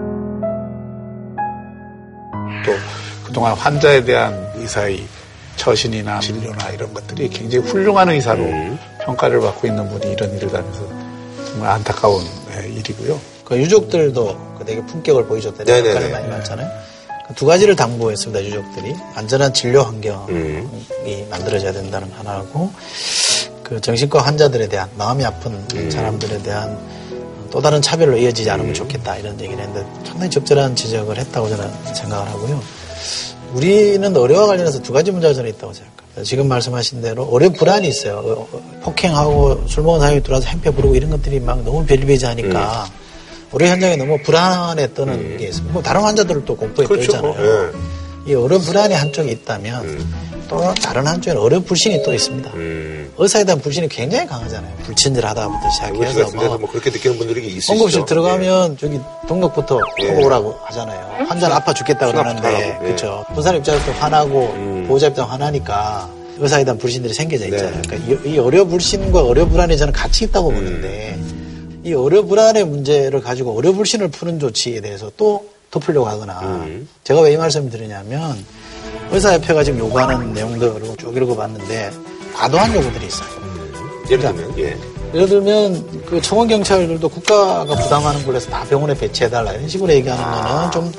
[2.65, 2.73] 또
[3.27, 5.05] 그동안 환자에 대한 의사의
[5.61, 8.79] 처신이나 진료나 이런 것들이 굉장히 훌륭한 의사로 음.
[9.05, 10.81] 평가를 받고 있는 분이 이런 일을 하면서
[11.47, 13.21] 정말 안타까운 예, 일이고요.
[13.45, 16.69] 그 유족들도 그 되게 품격을 보여줬다는 평가를 많이 받잖아요.
[17.29, 18.43] 그두 가지를 당부했습니다.
[18.43, 21.27] 유족들이 안전한 진료 환경이 음.
[21.29, 22.71] 만들어져야 된다는 하나고
[23.63, 25.91] 그 정신과 환자들에 대한 마음이 아픈 음.
[25.91, 26.79] 사람들에 대한
[27.51, 28.75] 또 다른 차별로 이어지지 않으면 음.
[28.75, 32.63] 좋겠다 이런 얘기를 했는데 상당히 적절한 지적을 했다고 저는 생각을 하고요.
[33.55, 36.23] 우리는 의료와 관련해서 두 가지 문제가 저는 있다고 생각합니다.
[36.25, 38.17] 지금 말씀하신 대로 의료 불안이 있어요.
[38.19, 43.01] 어, 어, 폭행하고 술 먹은 사람이 들어와서 행패 부르고 이런 것들이 막 너무 별비하니까 음.
[43.53, 45.37] 의료 현장에 너무 불안에 떠는 음.
[45.39, 45.73] 게 있습니다.
[45.73, 47.13] 뭐 다른 환자들을 또 공포에 그렇죠.
[47.13, 47.73] 떨잖아요.
[47.73, 48.33] 네.
[48.33, 50.40] 이 어려 불안이 한쪽에 있다면 음.
[50.51, 52.51] 또 다른 한쪽에는 어려 불신이 또 있습니다.
[53.17, 54.75] 의사에 대한 불신이 굉장히 강하잖아요.
[54.83, 57.73] 불친절하다부터 시작해서 데서 뭐뭐 그렇게 느끼는 분들이 있으시죠.
[57.75, 58.99] 응급실 들어가면 저기
[59.29, 60.25] 등록부터 예.
[60.25, 61.27] 오라고 하잖아요.
[61.29, 62.85] 환자는 아파 죽겠다 수납부터 그러는데 예.
[62.85, 63.25] 그렇죠.
[63.33, 67.83] 분산 입장에서 화나고 보호자 입장 화나니까 의사에 대한 불신들이 생겨져 있잖아요.
[67.87, 71.17] 그러니까 이, 이 어려 불신과 어려 불안이 저는 같이 있다고 보는데
[71.85, 76.67] 이 어려 불안의 문제를 가지고 어려 불신을 푸는 조치에 대해서 또 덮으려고 하거나
[77.05, 78.45] 제가 왜 이 말씀을 드리냐면
[79.11, 81.91] 의사협회가 지금 요구하는 내용들을 쭉 읽어봤는데
[82.35, 83.29] 과도한 요구들이 있어요.
[84.11, 84.77] 예를 들면, 예.
[85.15, 90.25] 예를 들면 그 청원 경찰들도 국가가 부담하는 걸로 해서 다 병원에 배치해달라 이런 식으로 얘기하는
[90.25, 90.93] 거는 좀,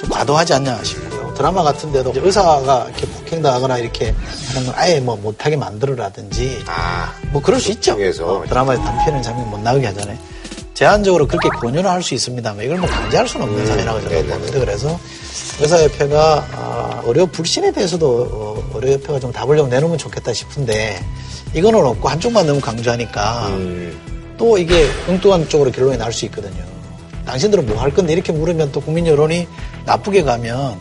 [0.00, 1.34] 좀 과도하지 않냐 싶고요.
[1.34, 4.14] 드라마 같은데도 의사가 이렇게 폭행당하거나 이렇게
[4.48, 6.64] 하는 걸 아예 뭐 못하게 만들어라든지
[7.30, 7.92] 뭐 그럴 수 있죠.
[7.92, 10.18] 어, 드라마에서 단편은 장면 못 나오게 하잖아요.
[10.74, 14.98] 제한적으로 그렇게 권유를 할 수 있습니다만 이걸 뭐 강제할 수는 없는 사회라고 저는 보는데 그래서
[15.60, 21.04] 의사협회가 아, 의료 불신에 대해서도 어, 의료협회가 좀 답을 좀 내놓으면 좋겠다 싶은데
[21.54, 23.50] 이거는 없고 한쪽만 너무 강조하니까
[24.36, 26.62] 또 이게 엉뚱한 쪽으로 결론이 날 수 있거든요.
[27.26, 29.46] 당신들은 뭐 할 건데 이렇게 물으면 또 국민 여론이
[29.84, 30.78] 나쁘게 가면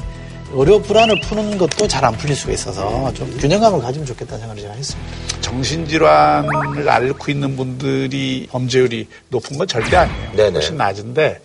[0.54, 4.74] 의료 불안을 푸는 것도 잘 안 풀릴 수가 있어서 좀 균형감을 가지면 좋겠다는 생각을 제가
[4.76, 5.12] 했습니다.
[5.42, 10.52] 정신질환을 앓고 있는 분들이 범죄율이 높은 건 절대 아니에요.
[10.54, 11.40] 훨씬 낮은데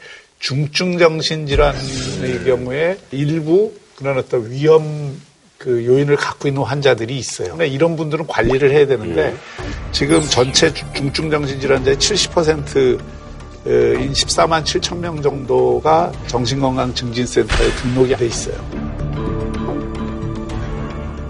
[0.52, 5.16] 중증 정신 질환의 경우에 일부 그런 어떤 위험
[5.56, 7.50] 그 요인을 갖고 있는 환자들이 있어요.
[7.50, 9.36] 근데 이런 분들은 관리를 해야 되는데
[9.92, 12.98] 지금 전체 주- 중증 정신 질환자의 70%인
[14.12, 18.56] 14만 7천 명 정도가 정신건강증진센터에 등록이 돼 있어요.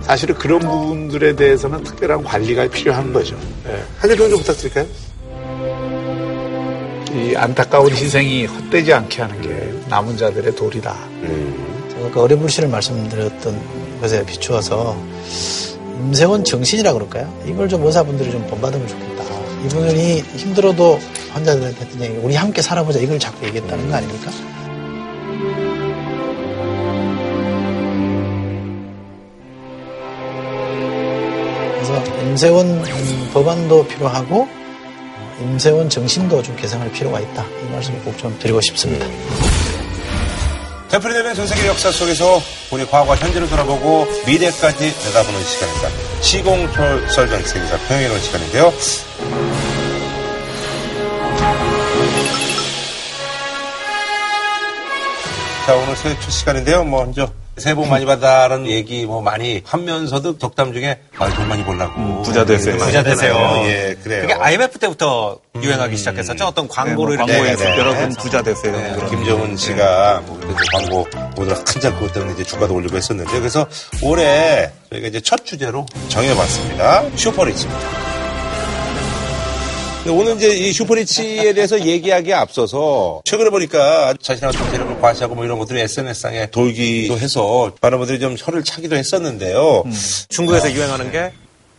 [0.01, 3.39] 사실은 그런 부분들에 대해서는 특별한 관리가 필요한 거죠.
[3.69, 3.83] 예.
[3.99, 4.87] 한줄 평좀 부탁드릴까요?
[7.15, 10.97] 이 안타까운 희생이 헛되지 않게 하는 게 남은 자들의 도리다.
[11.91, 14.97] 제가 그 어려 불신을 말씀드렸던 것에 비추어서
[16.01, 17.33] 임세원 정신이라 그럴까요?
[17.47, 19.25] 이걸 좀 의사분들이 좀 본받으면 좋겠다.
[19.67, 20.99] 이분이 힘들어도
[21.33, 24.31] 환자들한테 했던 얘기, 우리 함께 살아보자 이걸 자꾸 얘기했다는 거 아닙니까?
[31.75, 34.62] 그래서 임세원 음, 법안도 필요하고 어,
[35.43, 37.45] 임세원 정신도 좀 개선할 필요가 있다.
[37.45, 39.07] 이 말씀을 꼭 좀 드리고 싶습니다.
[40.91, 42.41] 되풀이 되는 전 세계 역사 속에서
[42.71, 45.89] 우리 과거와 현재를 돌아보고 미래까지 내다보는 시간입니다.
[46.21, 48.73] 시공철 썰전 세계사 평행하는 시간인데요.
[55.67, 56.85] 자, 오늘 새해 첫 시간인데요.
[56.85, 61.63] 뭐, 먼저, 새해 복 많이 받아라는 얘기 뭐 많이 하면서도 덕담 중에, 아, 돈 많이
[61.65, 62.23] 벌라고.
[62.23, 62.77] 부자 되세요.
[62.77, 63.35] 많이 부자 되세요.
[63.67, 64.23] 예, 그래요.
[64.23, 66.47] 그게 IMF 때부터 유행하기 시작했었죠.
[66.47, 68.73] 어떤 광고를 네, 뭐 이렇게 광고에서 해서 여러분 부자 되세요.
[68.73, 73.67] 네, 김정은 씨가 뭐 그래서 광고 오늘 큰장 그것 때문에 이제 주가도 올리고 했었는데 그래서
[74.03, 77.05] 올해 저희가 이제 첫 주제로 정해봤습니다.
[77.17, 78.12] 슈퍼리치입니다.
[80.05, 85.45] 근데 오늘 이제 이 슈퍼리치에 대해서 얘기하기에 앞서서 최근에 보니까 자신의 어떤 재력을 과시하고 뭐
[85.45, 89.85] 이런 것들이 SNS상에 돌기도 해서 많은 분들이 좀 혀를 차기도 했었는데요.
[90.29, 91.33] 중국에서 유행하는 게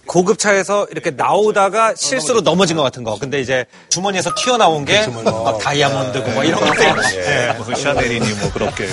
[0.06, 3.18] 고급차에서 이렇게 나오다가 실수로 넘어진 것 같은 거.
[3.20, 6.96] 근데 이제 주머니에서 튀어나온 게 막 다이아몬드고 뭐 이런 것들.
[7.26, 8.88] 네, 무슨 샤넬이니 뭐 그렇게.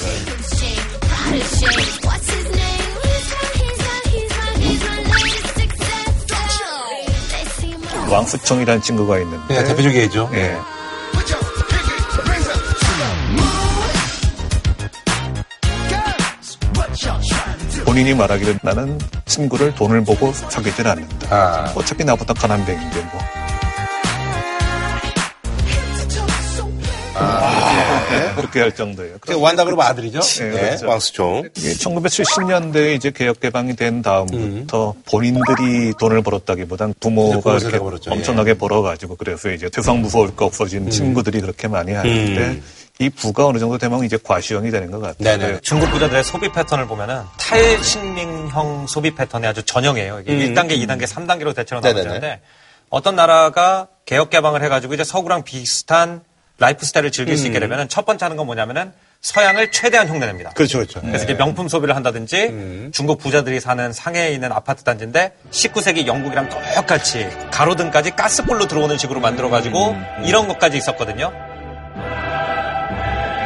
[8.11, 9.55] 왕수청이라는 친구가 있는데.
[9.55, 10.29] 네, 대표적 예죠.
[10.35, 10.59] 예.
[17.85, 21.73] 본인이 말하기를 나는 친구를 돈을 보고 사귀질 않는다.
[21.75, 23.21] 어차피 나보다 가난뱅인데 뭐.
[28.37, 29.17] 그렇게 할 정도예요.
[29.21, 30.21] 그 완다 그러면 아들이죠?
[30.21, 30.89] 네, 네, 그렇죠.
[30.89, 31.49] 왕수총.
[31.57, 38.11] 이게 1970년대에 이제 개혁 개방이 된 다음부터 본인들이 돈을 벌었다기보단 부모가 부모 이렇게 벌었죠.
[38.11, 38.15] 예.
[38.17, 40.91] 엄청나게 벌어가지고 그래서 이제 세상 무서울 거 없어진 음.
[40.91, 42.63] 친구들이 그렇게 많이 하는데 음.
[42.99, 45.39] 이 부가 어느 정도 되면 이제 과시형이 되는 것 같아요.
[45.39, 45.59] 네.
[45.63, 50.21] 중국 부자들의 소비 패턴을 보면은 탈식민형 소비 패턴이 아주 전형이에요.
[50.21, 50.55] 이게 음.
[50.55, 51.81] 1단계, 2단계, 3단계로 대체로.
[51.81, 52.41] 나눠지는데
[52.91, 56.23] 어떤 나라가 개혁 개방을 해가지고 이제 서구랑 비슷한
[56.61, 57.61] 라이프 스타일을 즐길 수 있게 음.
[57.61, 58.93] 되면은 첫 번째 하는 건 뭐냐면은
[59.23, 60.51] 서양을 최대한 흉내냅니다.
[60.51, 61.01] 그렇죠, 그렇죠.
[61.01, 62.91] 그래서 이제 명품 소비를 한다든지 음.
[62.93, 69.91] 중국 부자들이 사는 상해에 있는 아파트 단지인데 19세기 영국이랑 똑같이 가로등까지 가스불로 들어오는 식으로 만들어가지고
[69.93, 70.05] 음.
[70.25, 71.33] 이런 것까지 있었거든요.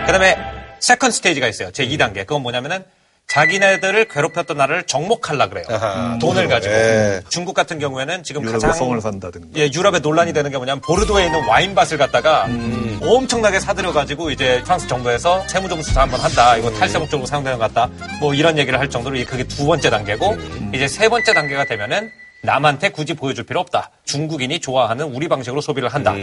[0.07, 0.37] 그 다음에
[0.80, 1.71] second stage가 있어요.
[1.71, 2.27] 제 2단계.
[2.27, 2.85] 그건 뭐냐면은
[3.27, 5.64] 자기네들을 괴롭혔던 나라를 정복하려 그래요.
[5.68, 6.75] 아하, 돈을 음, 가지고.
[6.75, 7.20] 예.
[7.29, 9.49] 중국 같은 경우에는 지금 가장 성을 산다든가.
[9.57, 12.47] 예, 유럽에 논란이 되는 게 뭐냐면 보르도에 있는 와인밭을 갖다가
[13.03, 16.57] 엄청나게 사들여 가지고 이제 프랑스 정부에서 세무조사 한번 한다.
[16.57, 17.91] 이거 탈세 목적으로 사용되는 것 같다.
[18.20, 20.37] 뭐 이런 얘기를 할 정도로 그게 두 번째 단계고
[20.72, 22.11] 이제 세 번째 단계가 되면은
[22.43, 23.91] 남한테 굳이 보여줄 필요 없다.
[24.05, 26.14] 중국인이 좋아하는 우리 방식으로 소비를 한다.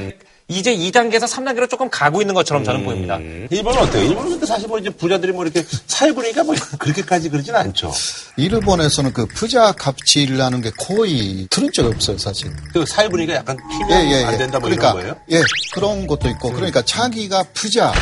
[0.52, 3.18] 이제 2단계에서 3단계로 조금 가고 있는 것처럼 저는 보입니다.
[3.50, 4.04] 일본은 어때요?
[4.04, 7.92] 일본은 근데 사실 뭐 이제 부자들이 뭐 이렇게 사회분위기가 뭐 그렇게까지 그러진 않죠.
[8.36, 12.52] 일본에서는 그 부자 갑질이라는 게 거의 들은 적이 없어요, 사실.
[12.74, 15.16] 그 사회분위기가 약간 튀면 안 된다 뭐 그러니까, 이런 거예요?
[15.32, 15.42] 예,
[15.74, 17.94] 그런 것도 있고, 그러니까 자기가 부자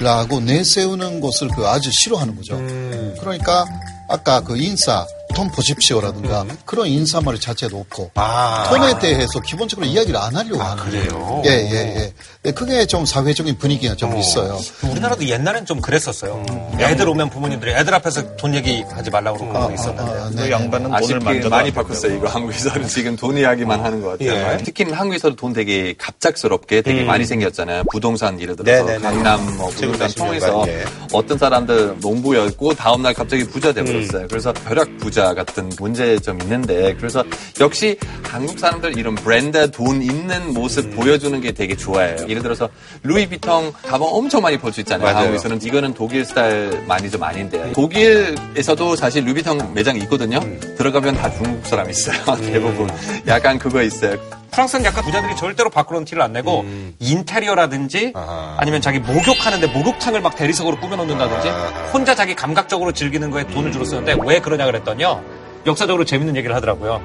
[0.00, 2.54] 라고 내세우는 것을 그 아주 싫어하는 거죠.
[2.54, 3.16] 음.
[3.18, 3.66] 그러니까
[4.08, 8.10] 아까 그 인사, 돈 보십시오라든가 그런 인사말 자체도 없고 음.
[8.14, 8.68] 아.
[8.68, 11.42] 돈에 대해서 기본적으로 이야기를 안 하려고 하는 그래요?
[11.44, 12.00] 예, 예, 예.
[12.00, 12.14] 예,
[12.52, 14.58] 그게 좀 사회적인 분위기가 좀 있어요.
[14.82, 16.44] 우리나라도 옛날엔 좀 그랬었어요.
[16.78, 20.42] 애들 오면 부모님들이 애들 앞에서 돈 얘기하지 말라고 그러고 그런 거 있었는데.
[20.42, 22.16] 그 양반은 돈을 만져도 많이 안 바꿨어요.
[22.16, 24.54] 이거 한국에서는 지금 돈 이야기만 하는 것 같아요.
[24.54, 24.56] 예.
[24.62, 27.06] 특히는 한국에서도 돈 되게 갑작스럽게 되게 음.
[27.06, 27.84] 많이 생겼잖아요.
[27.90, 29.02] 부동산 예를 들어서 네네네.
[29.02, 30.84] 강남 뭐 부동산 통해서 10년간, 예.
[31.12, 34.22] 어떤 사람들 농부였고 다음날 갑자기 부자 돼버렸어요.
[34.22, 34.28] 음.
[34.28, 37.24] 그래서 벼락 부자 같은 문제점 있는데 그래서
[37.60, 40.90] 역시 한국 사람들 이런 브랜드 돈 있는 모습 음.
[40.92, 42.16] 보여주는 게 되게 좋아해요.
[42.38, 42.68] 예를 들어서
[43.02, 45.04] 루이비통 가방 엄청 많이 볼 수 있잖아요.
[45.06, 45.18] 맞아요.
[45.18, 50.40] 한국에서는 이거는 독일 스타일 많이 좀 아닌데 독일에서도 사실 루이비통 매장이 있거든요.
[50.76, 52.16] 들어가면 다 중국 사람 있어요.
[52.40, 52.88] 대부분
[53.26, 54.16] 약간 그거 있어요.
[54.50, 56.64] 프랑스는 약간 부자들이 절대로 밖으로는 티를 안 내고
[56.98, 58.12] 인테리어라든지
[58.56, 61.48] 아니면 자기 목욕하는데 목욕탕을 막 대리석으로 꾸며놓는다든지
[61.92, 65.22] 혼자 자기 감각적으로 즐기는 거에 돈을 주로 쓰는데 왜 그러냐 그랬더니요.
[65.66, 67.00] 역사적으로 재밌는 얘기를 하더라고요.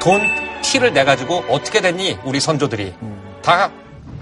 [0.00, 0.20] 돈
[0.62, 2.94] 티를 내 가지고 어떻게 됐니 우리 선조들이
[3.42, 3.70] 다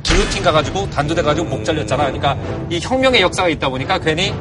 [0.06, 2.04] 기요틴 가가지고 단두대 가지고 목 잘렸잖아.
[2.04, 2.36] 그러니까
[2.70, 4.32] 이 혁명의 역사가 있다 보니까 괜히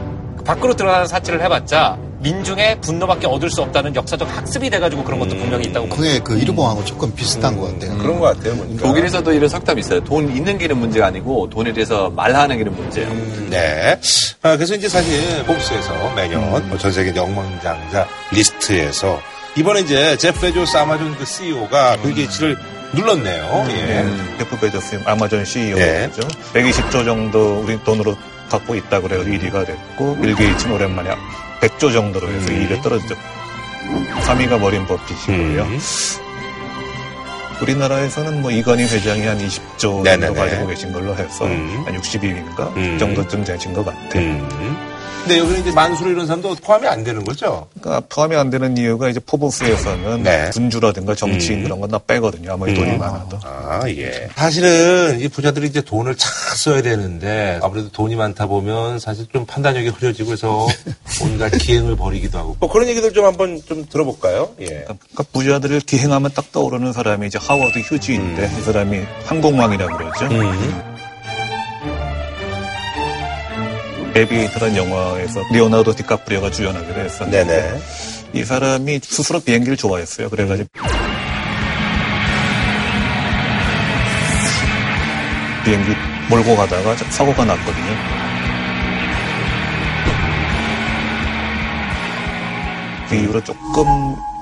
[0.45, 5.65] 밖으로 드러나는 사치를 해봤자 민중의 분노밖에 얻을 수 없다는 역사적 학습이 돼가지고 그런 것도 분명히
[5.65, 5.89] 있다고.
[5.89, 7.97] 그게 그 일본하고 조금 비슷한 것 같아요.
[7.99, 8.55] 그런 것 같아요.
[8.55, 8.87] 보니까.
[8.87, 10.03] 독일에서도 이런 석답이 있어요.
[10.03, 13.09] 돈 있는 길은 문제가 아니고 돈에 대해서 말하는 길은 문제예요.
[13.49, 13.99] 네.
[14.41, 19.19] 아, 그래서 이제 사실 포브스에서 매년 뭐 전 세계 억만장자 리스트에서
[19.57, 22.57] 이번에 이제 제프 베조스 아마존 그 CEO가 빌 게이츠를
[22.95, 23.65] 눌렀네요.
[23.69, 24.05] 예.
[24.39, 25.45] 제프 베조스 아마존 예.
[25.45, 26.27] CEO죠.
[26.53, 28.17] 120조 정도 우리 돈으로
[28.49, 29.23] 갖고 있다 그래요.
[29.23, 31.11] 1위가 됐고 빌 게이츠는 오랜만에
[31.61, 33.15] 100조 정도로 해서 2위에 떨어졌죠.
[34.25, 35.63] 3위가 워런 버핏이고요.
[35.63, 35.79] 음.
[37.61, 40.33] 우리나라에서는 뭐 이건희 회장이 한 20조 정도 네네네.
[40.33, 41.83] 가지고 계신 걸로 해서 음.
[41.85, 42.97] 한 62위인가 음.
[42.99, 44.21] 정도쯤 되신 것 같아요.
[45.25, 47.67] 근데 여기는 이제 만수르 이런 사람도 포함이 안 되는 거죠?
[47.79, 50.49] 그러니까 포함이 안 되는 이유가 이제 포브스에서는 네.
[50.53, 51.63] 군주라든가 정치인 음.
[51.63, 52.53] 그런 건 다 빼거든요.
[52.53, 53.39] 아무리 돈이 많아도.
[53.43, 54.27] 아, 예.
[54.35, 59.89] 사실은 이 부자들이 이제 돈을 잘 써야 되는데 아무래도 돈이 많다 보면 사실 좀 판단력이
[59.89, 60.67] 흐려지고 해서
[61.23, 62.57] 온갖 기행을 벌이기도 하고.
[62.59, 64.49] 뭐 그런 얘기들 좀 한번 좀 들어볼까요?
[64.61, 64.65] 예.
[64.65, 68.57] 그러니까 부자들을 기행하면 딱 떠오르는 사람이 이제 하워드 휴지인데 음.
[68.59, 70.27] 이 사람이 항공왕이라고 그러죠.
[74.15, 77.79] 에비에이터라는 영화에서 리오나르도 디카프리오가 주연하기로 했었는데 네네.
[78.33, 80.29] 이 사람이 스스로 비행기를 좋아했어요.
[80.29, 80.69] 그래가지고
[85.65, 85.91] 비행기
[86.29, 87.95] 몰고 가다가 사고가 났거든요.
[93.09, 93.85] 그 이후로 조금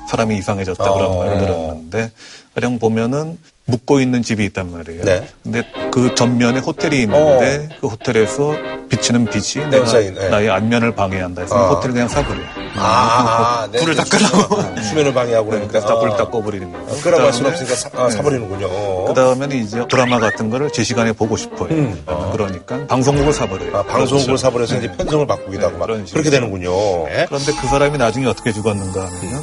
[0.08, 1.18] 사람이 이상해졌다 그런 어.
[1.20, 2.12] 말을 들었는데
[2.54, 5.04] 가령 보면은 묵고 있는 집이 있단 말이에요.
[5.04, 5.28] 네.
[5.42, 8.54] 근데 그 전면에 호텔이 있는데 그 호텔에서
[8.90, 10.30] 비치는 빛이 내가 네, 네.
[10.30, 11.76] 나의 안면을 방해한다 해서 어.
[11.76, 12.40] 호텔을 그냥 사버려.
[12.76, 13.80] 아, 네.
[13.80, 14.82] 불을 다 끄라고.
[14.82, 15.70] 수면을 방해하고 그러니까.
[15.70, 16.88] 그래서 다 불을 다 꺼버리는 거예요.
[16.90, 18.16] 아, 끄라고 할 수는 없으니까 사, 아, 네.
[18.16, 19.06] 사버리는군요.
[19.06, 21.70] 그 다음에는 이제 드라마 같은 거를 제 시간에 보고 싶어요.
[21.70, 22.04] 음.
[22.34, 23.78] 그러니까 방송국을 사버려요.
[23.78, 24.38] 아, 방송국을 그렇죠.
[24.38, 25.88] 사버려서 이제 편성을 바꾸기도 하고 막.
[25.88, 26.72] 그렇게 되는군요.
[27.08, 27.26] 네.
[27.28, 29.40] 그런데 그 사람이 나중에 어떻게 죽었는가 하면 은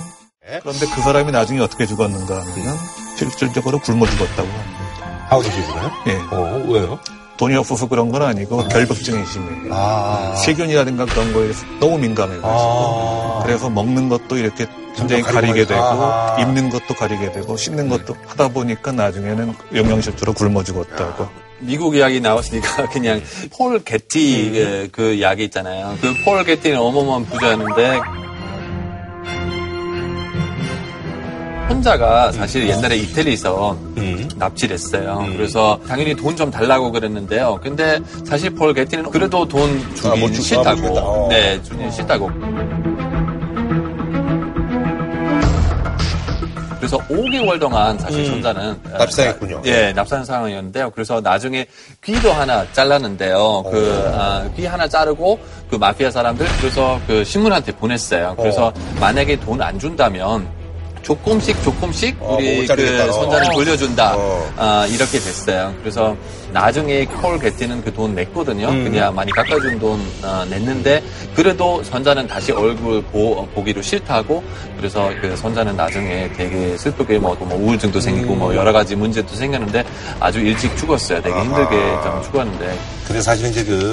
[0.62, 5.26] 그런데 그 사람이 나중에 어떻게 죽었는가 하면 은 실질적으로 굶어 죽었다고 합니다.
[5.28, 5.90] 하우드 씨구나요?
[6.08, 6.12] 예.
[6.30, 6.98] 어, 왜요?
[7.36, 9.72] 돈이 없어서 그런 건 아니고 결벽증이 심해요.
[9.72, 10.34] 아.
[10.44, 11.50] 세균이라든가 그런 거에
[11.80, 13.42] 너무 민감해가지고 아.
[13.44, 14.66] 그래서 먹는 것도 이렇게
[14.96, 16.40] 굉장히 가리게 되고 아하.
[16.40, 21.28] 입는 것도 가리게 되고 씹는 것도 하다 보니까 나중에는 영양실조로 굶어 죽었다고.
[21.60, 23.22] 미국 이야기 나왔으니까 그냥
[23.56, 25.96] 폴 게티 그, 그 이야기 있잖아요.
[26.00, 28.00] 그 폴 게티는 어마어마한 부자였는데
[31.70, 33.76] 혼자가 사실 옛날에 이태리에서
[34.36, 35.24] 납치를 했어요.
[35.32, 37.58] 그래서 당연히 돈 좀 달라고 그랬는데요.
[37.62, 40.76] 근데 사실 폴 게티는 그래도 돈 주긴 아, 아, 못 싫다고.
[40.76, 41.00] 주겠다.
[41.02, 41.28] 어.
[41.28, 42.30] 네, 주긴 싫다고.
[46.78, 48.26] 그래서 그래서 5개월 동안 사실 음.
[48.26, 49.60] 손자는 납사했군요.
[49.66, 50.90] 예, 납사한 상황이었는데요.
[50.90, 51.66] 그래서 나중에
[52.02, 53.64] 귀도 하나 잘랐는데요.
[53.70, 58.34] 그 아, 귀 하나 자르고 그 마피아 사람들 그래서 그 신문한테 보냈어요.
[58.38, 60.48] 그래서 만약에 돈 안 준다면
[61.02, 63.06] 조금씩 조금씩 어, 우리 못 자르겠다.
[63.06, 63.54] 그 손자를 어.
[63.54, 64.14] 돌려준다.
[64.16, 64.52] 어.
[64.56, 65.74] 아, 이렇게 됐어요.
[65.80, 66.16] 그래서
[66.52, 68.68] 나중에 콜 게티는 그 돈 냈거든요.
[68.68, 68.84] 음.
[68.84, 71.02] 그냥 많이 깎아준 돈 어, 냈는데
[71.34, 74.42] 그래도 손자는 다시 얼굴 보, 어, 보기도 싫다고
[74.76, 78.38] 그래서 그 손자는 나중에 되게 슬프게 뭐, 뭐 우울증도 생기고 음.
[78.38, 79.84] 뭐 여러 가지 문제도 생겼는데
[80.20, 81.20] 아주 일찍 죽었어요.
[81.20, 83.90] 되게 힘들게 좀 죽었는데 근데 사실은 이제 그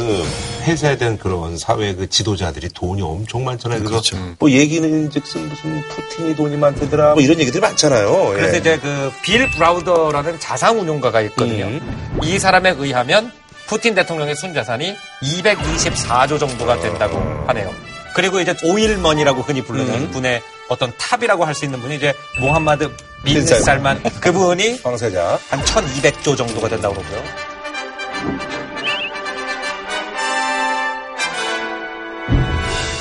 [0.67, 3.79] 회사에 대한 그런 사회 그 지도자들이 돈이 엄청 많잖아요.
[3.79, 4.17] 그래서 그렇죠.
[4.37, 8.29] 뭐 얘기는 즉슨 무슨 푸틴이 돈이 많대더라 뭐 이런 얘기들이 많잖아요.
[8.35, 8.59] 그래서 예.
[8.59, 11.65] 이제 그 빌 브라우더라는 자산운용가가 있거든요.
[11.65, 12.19] 음.
[12.23, 13.29] 이 사람에 의하면
[13.67, 17.17] 푸틴 대통령의 순자산이 224조 정도가 된다고
[17.47, 17.73] 하네요.
[18.15, 20.11] 그리고 이제 오일머니라고 흔히 부르는 음.
[20.11, 22.89] 부의 어떤 top이라고 할 수 있는 분이 이제 모함마드
[23.25, 23.63] 빈빈 살만.
[23.63, 27.56] 살만 그분이 왕세자 한 1200조 정도가 된다고 그러고요.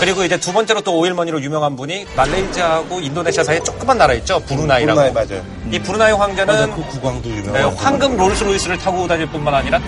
[0.06, 4.38] 그리고 이제 두 번째로 또 오일머니로 유명한 분이 말레이시아하고 인도네시아 사이에 조그만 나라 있죠.
[4.38, 5.00] 부루나이라고.
[5.00, 5.44] 브루나이 맞아요.
[5.68, 7.52] 이 브루나이 황제는 맞아, 그 국왕도 유명하고.
[7.52, 9.80] 네, 황금 롤스로이스를 타고 다닐 뿐만 아니라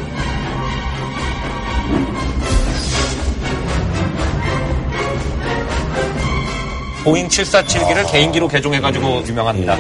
[7.05, 9.77] 보잉 747기를 개인기로 개조해가지고 유명합니다.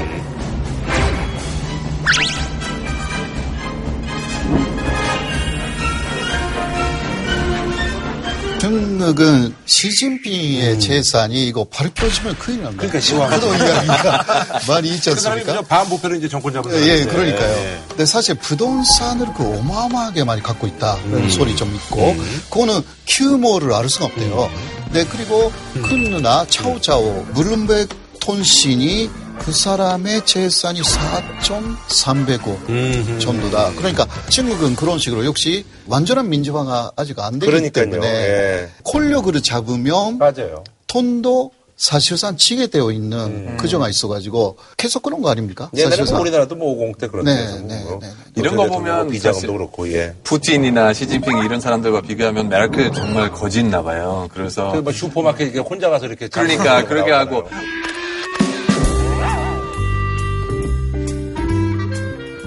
[8.82, 12.86] 중국은 시진핑의 재산이 이거 밝혀지면 큰일 납니다.
[12.86, 13.28] 그러니까 시황.
[13.28, 15.44] 그런 이야기가 많이 있지 그 않습니까?
[15.44, 17.10] 그냥 반부패로 이제 정권 잡은 예, 사람인데.
[17.12, 17.52] 그러니까요.
[17.56, 17.80] 예.
[17.88, 20.96] 근데 사실 부동산을 그 어마어마하게 많이 갖고 있다.
[21.02, 21.28] 그런 음.
[21.28, 22.14] 소리 좀 있고,
[22.50, 24.50] 그거는 규모를 알 수가 없대요.
[24.92, 25.52] 네, 그리고
[25.82, 27.88] 큰 누나 차오차오, 물름백
[28.20, 33.72] 톤신이 그 사람의 재산이 4.300억 정도다.
[33.76, 37.90] 그러니까 중국은 그런 식으로 역시 완전한 민주화가 아직 안 되기 그러니까요.
[37.90, 38.68] 때문에 예.
[38.84, 40.64] 권력을 잡으면 맞아요.
[40.86, 45.70] 돈도 사실상 지게 되어 있는 그정가 있어가지고 계속 그런 거 아닙니까?
[45.74, 46.20] 옛날에 뭐 사실상.
[46.22, 50.12] 우리나라도 뭐 50대 그런 네, 데서 네, 뭐 네, 이런 거 보면 비자금도 그렇고 예.
[50.24, 54.28] 푸틴이나 시진핑 이런 사람들과 비교하면 메르켈 정말 거짓나 봐요.
[54.34, 57.12] 그래서 그 뭐 슈퍼마켓 이렇게 혼자 가서 이렇게 그러니까 그렇게.
[57.12, 57.48] 하고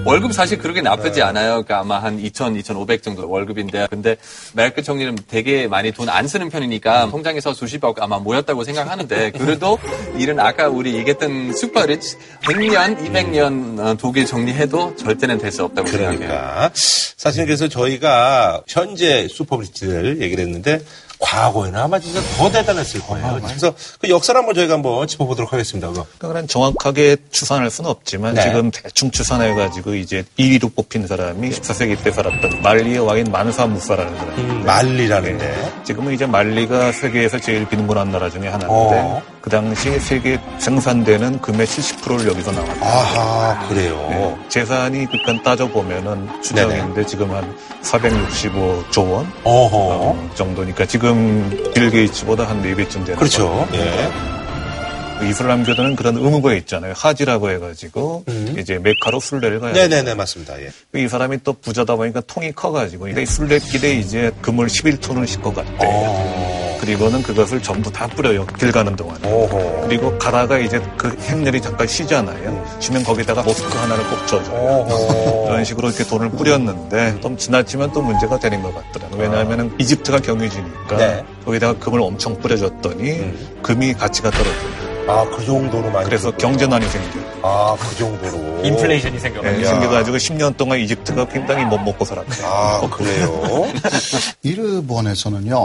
[0.04, 1.22] 월급 사실 그렇게 나쁘지 네.
[1.22, 1.62] 않아요.
[1.62, 4.16] 그러니까 아마 한 2,000, 2,500 정도 월급인데 근데
[4.54, 9.78] 메르켈 총리는 되게 많이 돈 안 쓰는 편이니까 통장에서 수십억 아마 모였다고 생각하는데 그래도
[10.18, 16.18] 일은 아까 우리 얘기했던 슈퍼리치 100년, 200년 어, 독일 정리해도 절대는 될 수 없다고 생각해요.
[16.18, 20.80] 그러니까 사실 그래서 저희가 현재 슈퍼브리치를 얘기를 했는데
[21.22, 23.40] 과거에는 아마 진짜 더 대단했을 거예요.
[23.46, 25.88] 그래서 그 역사를 한번 저희가 한번 짚어보도록 하겠습니다.
[25.88, 26.04] 그거.
[26.18, 28.42] 그러니까 정확하게 추산할 수는 없지만 네.
[28.42, 34.38] 지금 대충 추산해가지고 이제 1위로 뽑힌 사람이 14세기 때 살았던 말리의 왕인 만사 무사라는 사람.
[34.38, 35.72] 음, 말리라는데.
[35.84, 39.22] 지금은 이제 말리가 세계에서 제일 빈곤한 나라 중에 하나인데 어.
[39.42, 42.86] 그 당시 세계 생산되는 금의 70%를 여기서 나왔다.
[42.86, 44.38] 아하 그래요.
[44.48, 49.76] 재산이 그간 따져 보면은 추정인데 지금 한 465조 원 어허.
[49.76, 53.68] 어, 정도니까 지금 빌 게이츠보다 한 4배쯤 되는 그렇죠.
[53.74, 54.10] 예.
[55.18, 56.94] 그 이슬람교도는 그런 의무가 있잖아요.
[56.96, 58.24] 하지라고 해가지고
[58.58, 59.60] 이제 메카로 순례를.
[59.62, 59.72] 음.
[59.72, 60.54] 네네네 맞습니다.
[60.62, 60.70] 예.
[60.94, 65.72] 이 사람이 또 부자다 보니까 통이 커가지고 이 순례길에 이제 금을 11톤을 싣고 갔대.
[65.80, 66.61] 어.
[66.82, 68.44] 그리고는 그것을 전부 다 뿌려요.
[68.58, 69.16] 길 가는 동안.
[69.24, 69.86] 어허.
[69.86, 72.66] 그리고 가다가 이제 그 행렬이 잠깐 쉬잖아요.
[72.80, 74.18] 쉬면 거기다가 모스크 하나를 꼭.
[74.52, 75.46] 어허.
[75.46, 79.22] 이런 식으로 이렇게 돈을 뿌렸는데 좀 지나치면 또 문제가 되는 것 같더라고요.
[79.22, 81.24] 왜냐하면 이집트가 경유지니까 네.
[81.44, 84.91] 거기다가 금을 엄청 뿌려줬더니 금이 가치가 떨어져요.
[85.08, 86.04] 아 그 정도로 많이.
[86.04, 86.30] 그래서.
[86.36, 87.20] 경제난이 생겨.
[87.42, 88.64] 아그 정도로.
[88.64, 89.60] 인플레이션이 생겨가지고.
[89.60, 92.46] 네, 생겨가지고 10년 동안 이집트가 굉장히 못 먹고 살았대요.
[92.46, 93.66] 아 그래요.
[94.42, 95.56] 일본에서는요,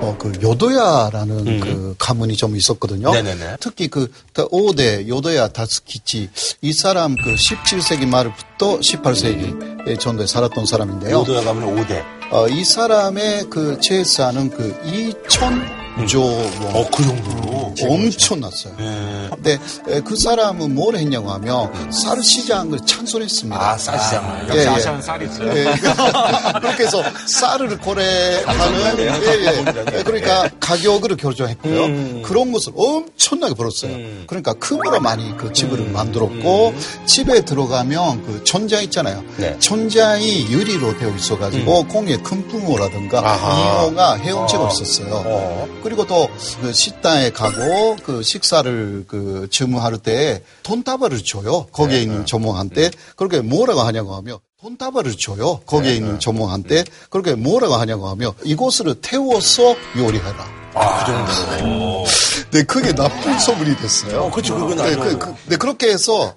[0.00, 3.10] 어, 그 요도야라는 그 가문이 좀 있었거든요.
[3.10, 3.12] 음.
[3.12, 3.56] 네네네.
[3.60, 6.30] 특히 그 5대 요도야 다스키치
[6.62, 11.18] 이 사람 그 17세기 말부터 18세기 정도에 살았던 사람인데요.
[11.20, 12.02] 요도야 가면 5대.
[12.32, 16.46] 어, 이 사람의 그 재산은 그 2천 조 원.
[16.74, 17.62] 어그 정도로.
[17.82, 18.74] 엄청났어요.
[18.80, 19.28] 예.
[19.34, 23.60] 근데 에, 그 사람은 뭘 했냐고 하면 쌀 시장을 창설했습니다.
[23.60, 24.48] 아, 쌀 시장을.
[24.54, 24.66] 예, 예.
[24.66, 25.56] 아시아는 쌀이 있어요.
[25.56, 25.64] 예.
[26.60, 29.98] 그렇게 해서 쌀을 거래하는 예, 예.
[29.98, 32.22] 예, 그러니까 가격을 결정했고요.
[32.22, 33.96] 그런 것을 엄청나게 벌었어요.
[34.26, 36.74] 그러니까 금으로 많이 그 집을 만들었고
[37.06, 39.22] 집에 들어가면 그 천장 있잖아요.
[39.36, 39.58] 네.
[39.58, 43.20] 천장이 유리로 되어 있어가지고 공에 금붕어라든가.
[43.22, 45.22] 잉어가 헤엄치고 있었어요.
[45.26, 45.68] 어.
[45.82, 46.28] 그리고 또
[46.60, 51.66] 그 식당에 가고 그 식사를 그 주문할 때 돈다발을 줘요.
[51.72, 55.60] 거기에 있는 조몽한테 그렇게 뭐라고 하냐고 하며 돈다발을 줘요.
[55.66, 60.62] 거기에 있는 조몽한테 그렇게 뭐라고 하냐고 하며 이곳을 태워서 요리해라.
[60.74, 62.04] 아, 그 정도로.
[62.52, 64.22] 네, 그게 나쁜 소문이 됐어요.
[64.22, 66.34] 어, 그쵸, 그건 네, 그, 그, 네, 그렇게 해서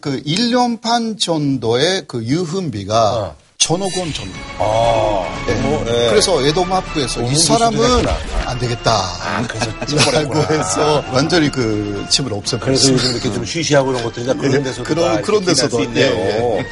[0.00, 3.36] 그 1년 반 정도의 그 유흥비가 천
[3.70, 4.32] 억원 정도.
[4.58, 5.54] 아, 네.
[5.60, 6.08] 뭐, 네.
[6.10, 8.04] 그래서 에도마프에서 이 사람은.
[8.46, 8.92] 안 되겠다.
[8.92, 10.36] 아, 그래서 라고.
[10.52, 12.60] 해서 완전히 그 집을 없애버렸어요.
[12.64, 15.76] 그래서 요즘 이렇게 좀 쉬쉬하고 이런 것들이 다 그런 예, 데서도 그런- 다 그런 데서도,
[15.76, 16.06] 수 있네요.
[16.06, 16.66] 예, 예.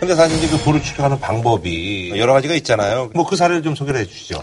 [0.00, 3.10] 근데 사실 이제 그 불을 추적하는 방법이 여러 가지가 있잖아요.
[3.14, 4.42] 뭐 그 사례를 좀 소개를 해 주시죠.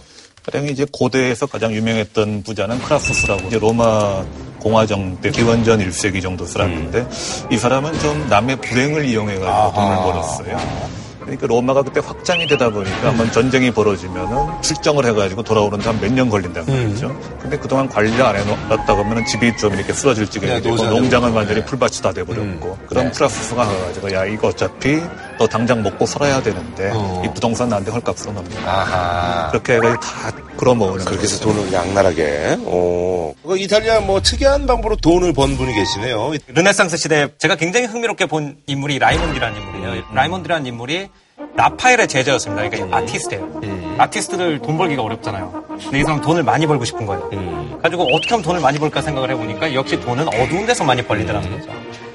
[0.52, 4.24] 가령 이제 고대에서 가장 유명했던 부자는 크라수스라고 이제 로마
[4.60, 7.08] 공화정 때 기원전 1세기 정도 살았는데
[7.52, 11.01] 이 사람은 좀 남의 불행을 이용해가지고 돈을 벌었어요.
[11.22, 16.30] 그러니까 로마가 그때 확장이 되다 보니까 한번 전쟁이 벌어지면은 출정을 해가지고 돌아오는데 한 몇 년
[16.30, 17.16] 걸린단 말이죠.
[17.42, 20.76] 근데 그동안 관리를 안 해놨다 보면은 집이 좀 이렇게 쓰러질 지경이 네, 되고.
[20.84, 23.12] 농장은 완전히 풀밭이 다 돼버렸고 그럼 네.
[23.12, 25.00] 크라수스가 가가지고 야 이거 어차피
[25.42, 26.94] 너 당장 먹고 살아야 되는데
[27.26, 28.44] 이 부동산 나한테 헐값으로.
[28.64, 29.50] 아하.
[29.50, 31.39] 그렇게 해가지고 다 끌어모으는 그렇게 해서.
[31.44, 32.58] 돈을 양날하게.
[32.64, 33.34] 오.
[33.42, 36.34] 그 이탈리아 뭐 특이한 방법으로 돈을 번 분이 계시네요.
[36.46, 40.04] 르네상스 시대에 제가 굉장히 흥미롭게 본 인물이 라이몬드라는 인물이에요.
[40.14, 41.10] 라이몬드라는 인물이
[41.56, 42.70] 라파엘의 제자였습니다.
[42.70, 43.62] 그러니까 아티스트예요.
[43.98, 45.64] 아티스트들 돈 벌기가 어렵잖아요.
[45.82, 47.80] 근데 이 사람 돈을 많이 벌고 싶은 거예요.
[47.82, 51.72] 가지고 어떻게 하면 돈을 많이 벌까 생각을 해보니까 역시 돈은 어두운 데서 많이 벌리더라는 거죠.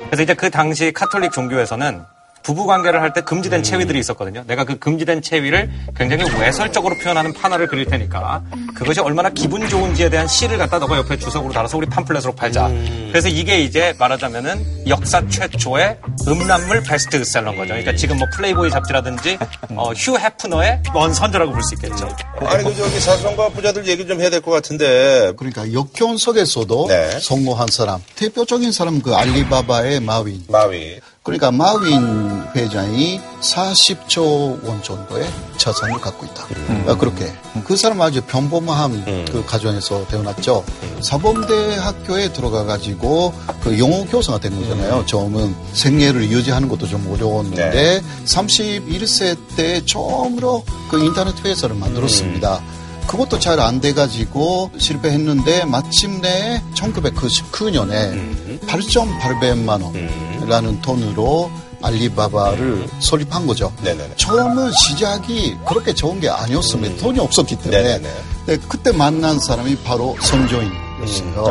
[0.07, 2.03] 그래서 이제 그 당시 카톨릭 종교에서는
[2.47, 4.45] 부부 관계를 할 때 금지된 체위들이 있었거든요.
[4.47, 8.43] 내가 그 금지된 체위를 굉장히 외설적으로 표현하는 판화를 그릴 테니까
[8.75, 12.69] 그것이 얼마나 기분 좋은지에 대한 시를 갖다 너가 옆에 주석으로 달아서 우리 팜플렛으로 팔자.
[13.09, 17.69] 그래서 이게 이제 말하자면은 역사 최초의 음란물 베스트셀러인 거죠.
[17.71, 19.39] 그러니까 지금 뭐 플레이보이 잡지라든지
[19.75, 22.09] 어, 휴 해프너의 원선조라고 볼 수 있겠죠.
[22.47, 25.33] 아니 그 저기 사성과 부자들 얘기 좀 해야 될 것 같은데.
[25.37, 27.19] 그러니까 역경 속에서도 네.
[27.19, 28.01] 성공한 사람.
[28.15, 30.45] 대표적인 사람 그 알리바바의 마윈.
[30.49, 31.01] 마윈.
[31.27, 36.47] 그러니까 마윈 회장이 40조 원 정도의 자산을 갖고 있다.
[36.87, 37.33] 아, 그렇게.
[37.65, 40.65] 그 사람 아주 평범한 그 가정에서 태어났죠.
[41.01, 45.05] 사범대 학교에 들어가 가지고 그 영어 교사가 된 거잖아요.
[45.07, 52.63] 처음은 생애를 유지하는 것도 좀 어려웠는데 31세 때 처음으로 그 인터넷 회사를 만들었습니다.
[53.07, 61.51] 그것도 잘 안 돼가지고 실패했는데 마침내 1999년에 8.800만 원이라는 돈으로
[61.83, 63.73] 알리바바를 설립한 거죠.
[64.17, 66.97] 처음은 시작이 그렇게 좋은 게 아니었습니다.
[67.03, 67.99] 돈이 없었기 때문에.
[68.47, 71.45] 네, 그때 만난 사람이 바로 선조인이었어요.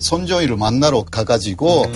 [0.00, 1.86] 선조인을 만나러 가가지고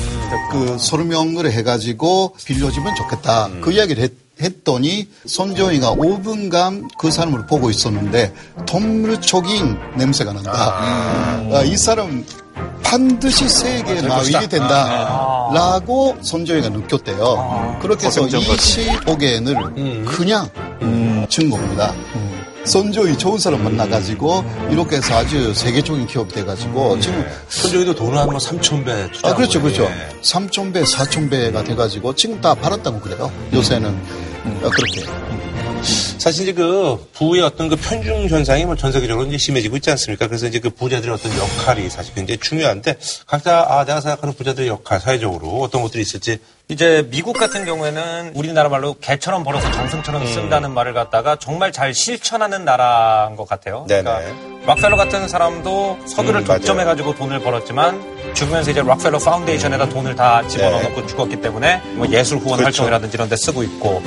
[0.53, 3.49] 그 설명을 해가지고 빌려주면 좋겠다.
[3.61, 8.33] 그 이야기를 했, 했더니 선조이가 5분간 그 사람을 보고 있었는데
[8.67, 10.53] 동물적인 냄새가 난다.
[10.53, 12.25] 아, 이 사람
[12.83, 14.49] 반드시 세계의 될 마윈이 것이다.
[14.49, 15.49] 된다.
[15.53, 17.79] 라고 선조이가 느꼈대요.
[17.83, 18.87] 그렇게 해서 고생전 같이.
[18.87, 20.49] 25개인을 그냥
[21.29, 21.93] 준 겁니다.
[22.65, 28.85] 선조이 좋은 사람 만나가지고 이렇게 해서 아주 세계적인 기업이 돼가지고 지금 선조이도 돈을 한번 3천
[28.85, 29.85] 배 아, 그렇죠, 그렇죠.
[29.85, 30.21] 예.
[30.23, 33.31] 3,000배, 4,000배가 돼가지고 지금 다 팔았다고 그래요.
[33.53, 33.89] 요새는.
[34.63, 35.07] 아, 그렇게.
[36.19, 40.27] 사실 이제 그 부의 어떤 그 편중 현상이 뭐 전 세계적으로 이제 심해지고 있지 않습니까?
[40.27, 42.97] 그래서 이제 그 부자들의 어떤 역할이 사실 굉장히 중요한데
[43.27, 46.39] 각자 아 내가 생각하는 부자들의 역할 사회적으로 어떤 것들이 있을지
[46.69, 52.65] 이제 미국 같은 경우에는 우리나라 말로 개처럼 벌어서 정승처럼 쓴다는 말을 갖다가 정말 잘 실천하는
[52.65, 53.85] 나라인 것 같아요.
[53.89, 54.21] 그러니까
[54.67, 56.45] 락펠러 같은 사람도 석유를 음.
[56.45, 62.59] 독점해가지고 돈을 벌었지만 죽으면서 이제 락펠러 foundation에다 돈을 다 집어넣어놓고 죽었기 때문에 뭐 예술 후원
[62.59, 62.83] 그렇죠.
[62.83, 64.03] 활동이라든지 이런 데 쓰고 있고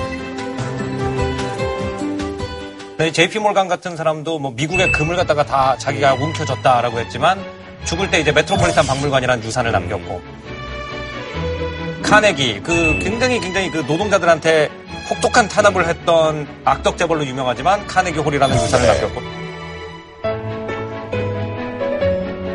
[3.10, 7.44] JP 몰간 같은 사람도 뭐 미국의 금을 갖다가 다 자기가 움켜쥐었다라고 했지만
[7.86, 10.22] 죽을 때 이제 메트로폴리탄 박물관이라는 유산을 남겼고
[12.04, 14.70] 카네기 그 굉장히 굉장히 그 노동자들한테
[15.10, 18.94] 혹독한 탄압을 했던 악덕 재벌로 유명하지만 카네기 홀이라는 유산을 네.
[18.94, 19.22] 남겼고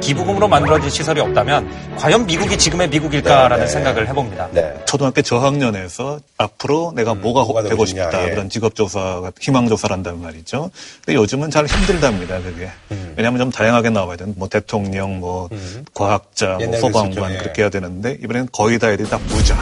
[0.06, 3.72] 기부금으로 만들어진 시설이 없다면 과연 미국이 지금의 미국일까라는 네, 네.
[3.72, 4.48] 생각을 해봅니다.
[4.84, 8.30] 초등학교 저학년에서 앞으로 내가 뭐가, 되고 되고 싶냐, 싶다 예.
[8.30, 10.70] 그런 직업조사, 희망조사를 한단 말이죠.
[11.04, 12.70] 근데 요즘은 잘 힘들답니다, 그게.
[12.92, 13.14] 음.
[13.16, 15.48] 왜냐하면 좀 다양하게 나와야 되는 뭐 대통령, 뭐
[15.92, 17.36] 과학자, 뭐 소방관 예.
[17.38, 19.56] 그렇게 해야 되는데 이번에는 거의 다 애들이 다 부자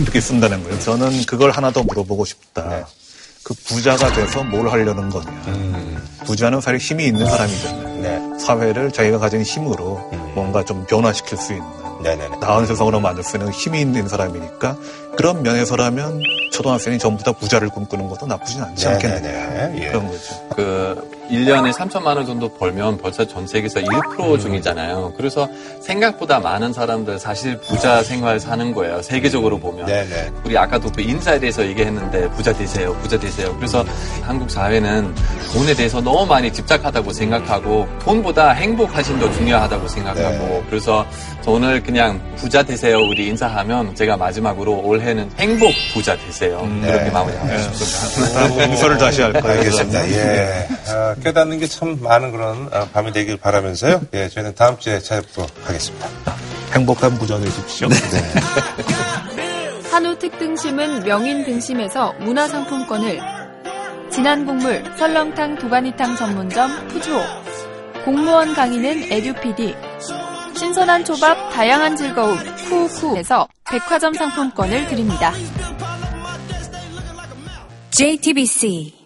[0.00, 0.80] 이렇게 쓴다는 거예요.
[0.80, 2.68] 저는 그걸 하나 더 물어보고 싶다.
[2.68, 2.82] 네.
[3.44, 5.30] 그 부자가 돼서 뭘 하려는 거냐.
[6.28, 6.32] 음.
[6.32, 8.02] 부자는 사실 힘이 있는 사람이잖아요.
[8.02, 8.38] 네.
[8.38, 10.32] 사회를 자기가 가진 힘으로 음.
[10.34, 11.66] 뭔가 좀 변화시킬 수 있는
[12.40, 14.76] 나은 세상으로 만들 수 있는 힘이 있는 사람이니까
[15.16, 16.22] 그런 면에서라면
[16.52, 19.82] 초등학생이 전부 다 부자를 꿈꾸는 것도 나쁘진 않지 네, 않겠느냐 네, 네.
[19.82, 19.88] 예.
[19.88, 20.48] 그런 거죠.
[20.54, 25.12] 그 1년에 3천만 원 정도 벌면 벌써 전 세계에서 1% 중이잖아요.
[25.16, 25.48] 그래서
[25.80, 29.02] 생각보다 많은 사람들 사실 부자 생활 사는 거예요.
[29.02, 29.86] 세계적으로 보면.
[29.86, 30.30] 네네.
[30.44, 33.54] 우리 아까도 그 인사에 대해서 얘기했는데 부자 되세요, 부자 되세요.
[33.56, 33.84] 그래서
[34.22, 35.14] 한국 사회는
[35.52, 41.06] 돈에 대해서 너무 많이 집착하다고 생각하고 돈보다 행복하신 더 중요하다고 생각하고 그래서
[41.42, 47.58] 저 오늘 그냥 부자 되세요 우리 인사하면 제가 마지막으로 올해는 행복 부자 되세요 그렇게 마무리하고
[47.74, 48.64] 싶습니다.
[48.64, 49.52] 인사를 다시 할까요?
[49.52, 50.10] 알겠습니다.
[50.10, 50.68] 예.
[50.88, 54.00] 아, 깨닫는 게 참 많은 그런 아, 밤이 되길 바라면서요.
[54.14, 56.08] 예, 저희는 다음 주에 찾아뵙도록 하겠습니다.
[56.72, 57.88] 행복한 부자 되십시오.
[59.90, 63.20] 한우 특등심은 명인 등심에서 문화상품권을
[64.10, 67.20] 진한 국물 설렁탕 도가니탕 전문점 푸주오
[68.04, 69.74] 공무원 강의는 에듀피디
[70.56, 72.36] 신선한 초밥 다양한 즐거움
[72.68, 75.32] 쿠쿠에서 백화점 상품권을 드립니다.
[77.90, 78.97] JTBC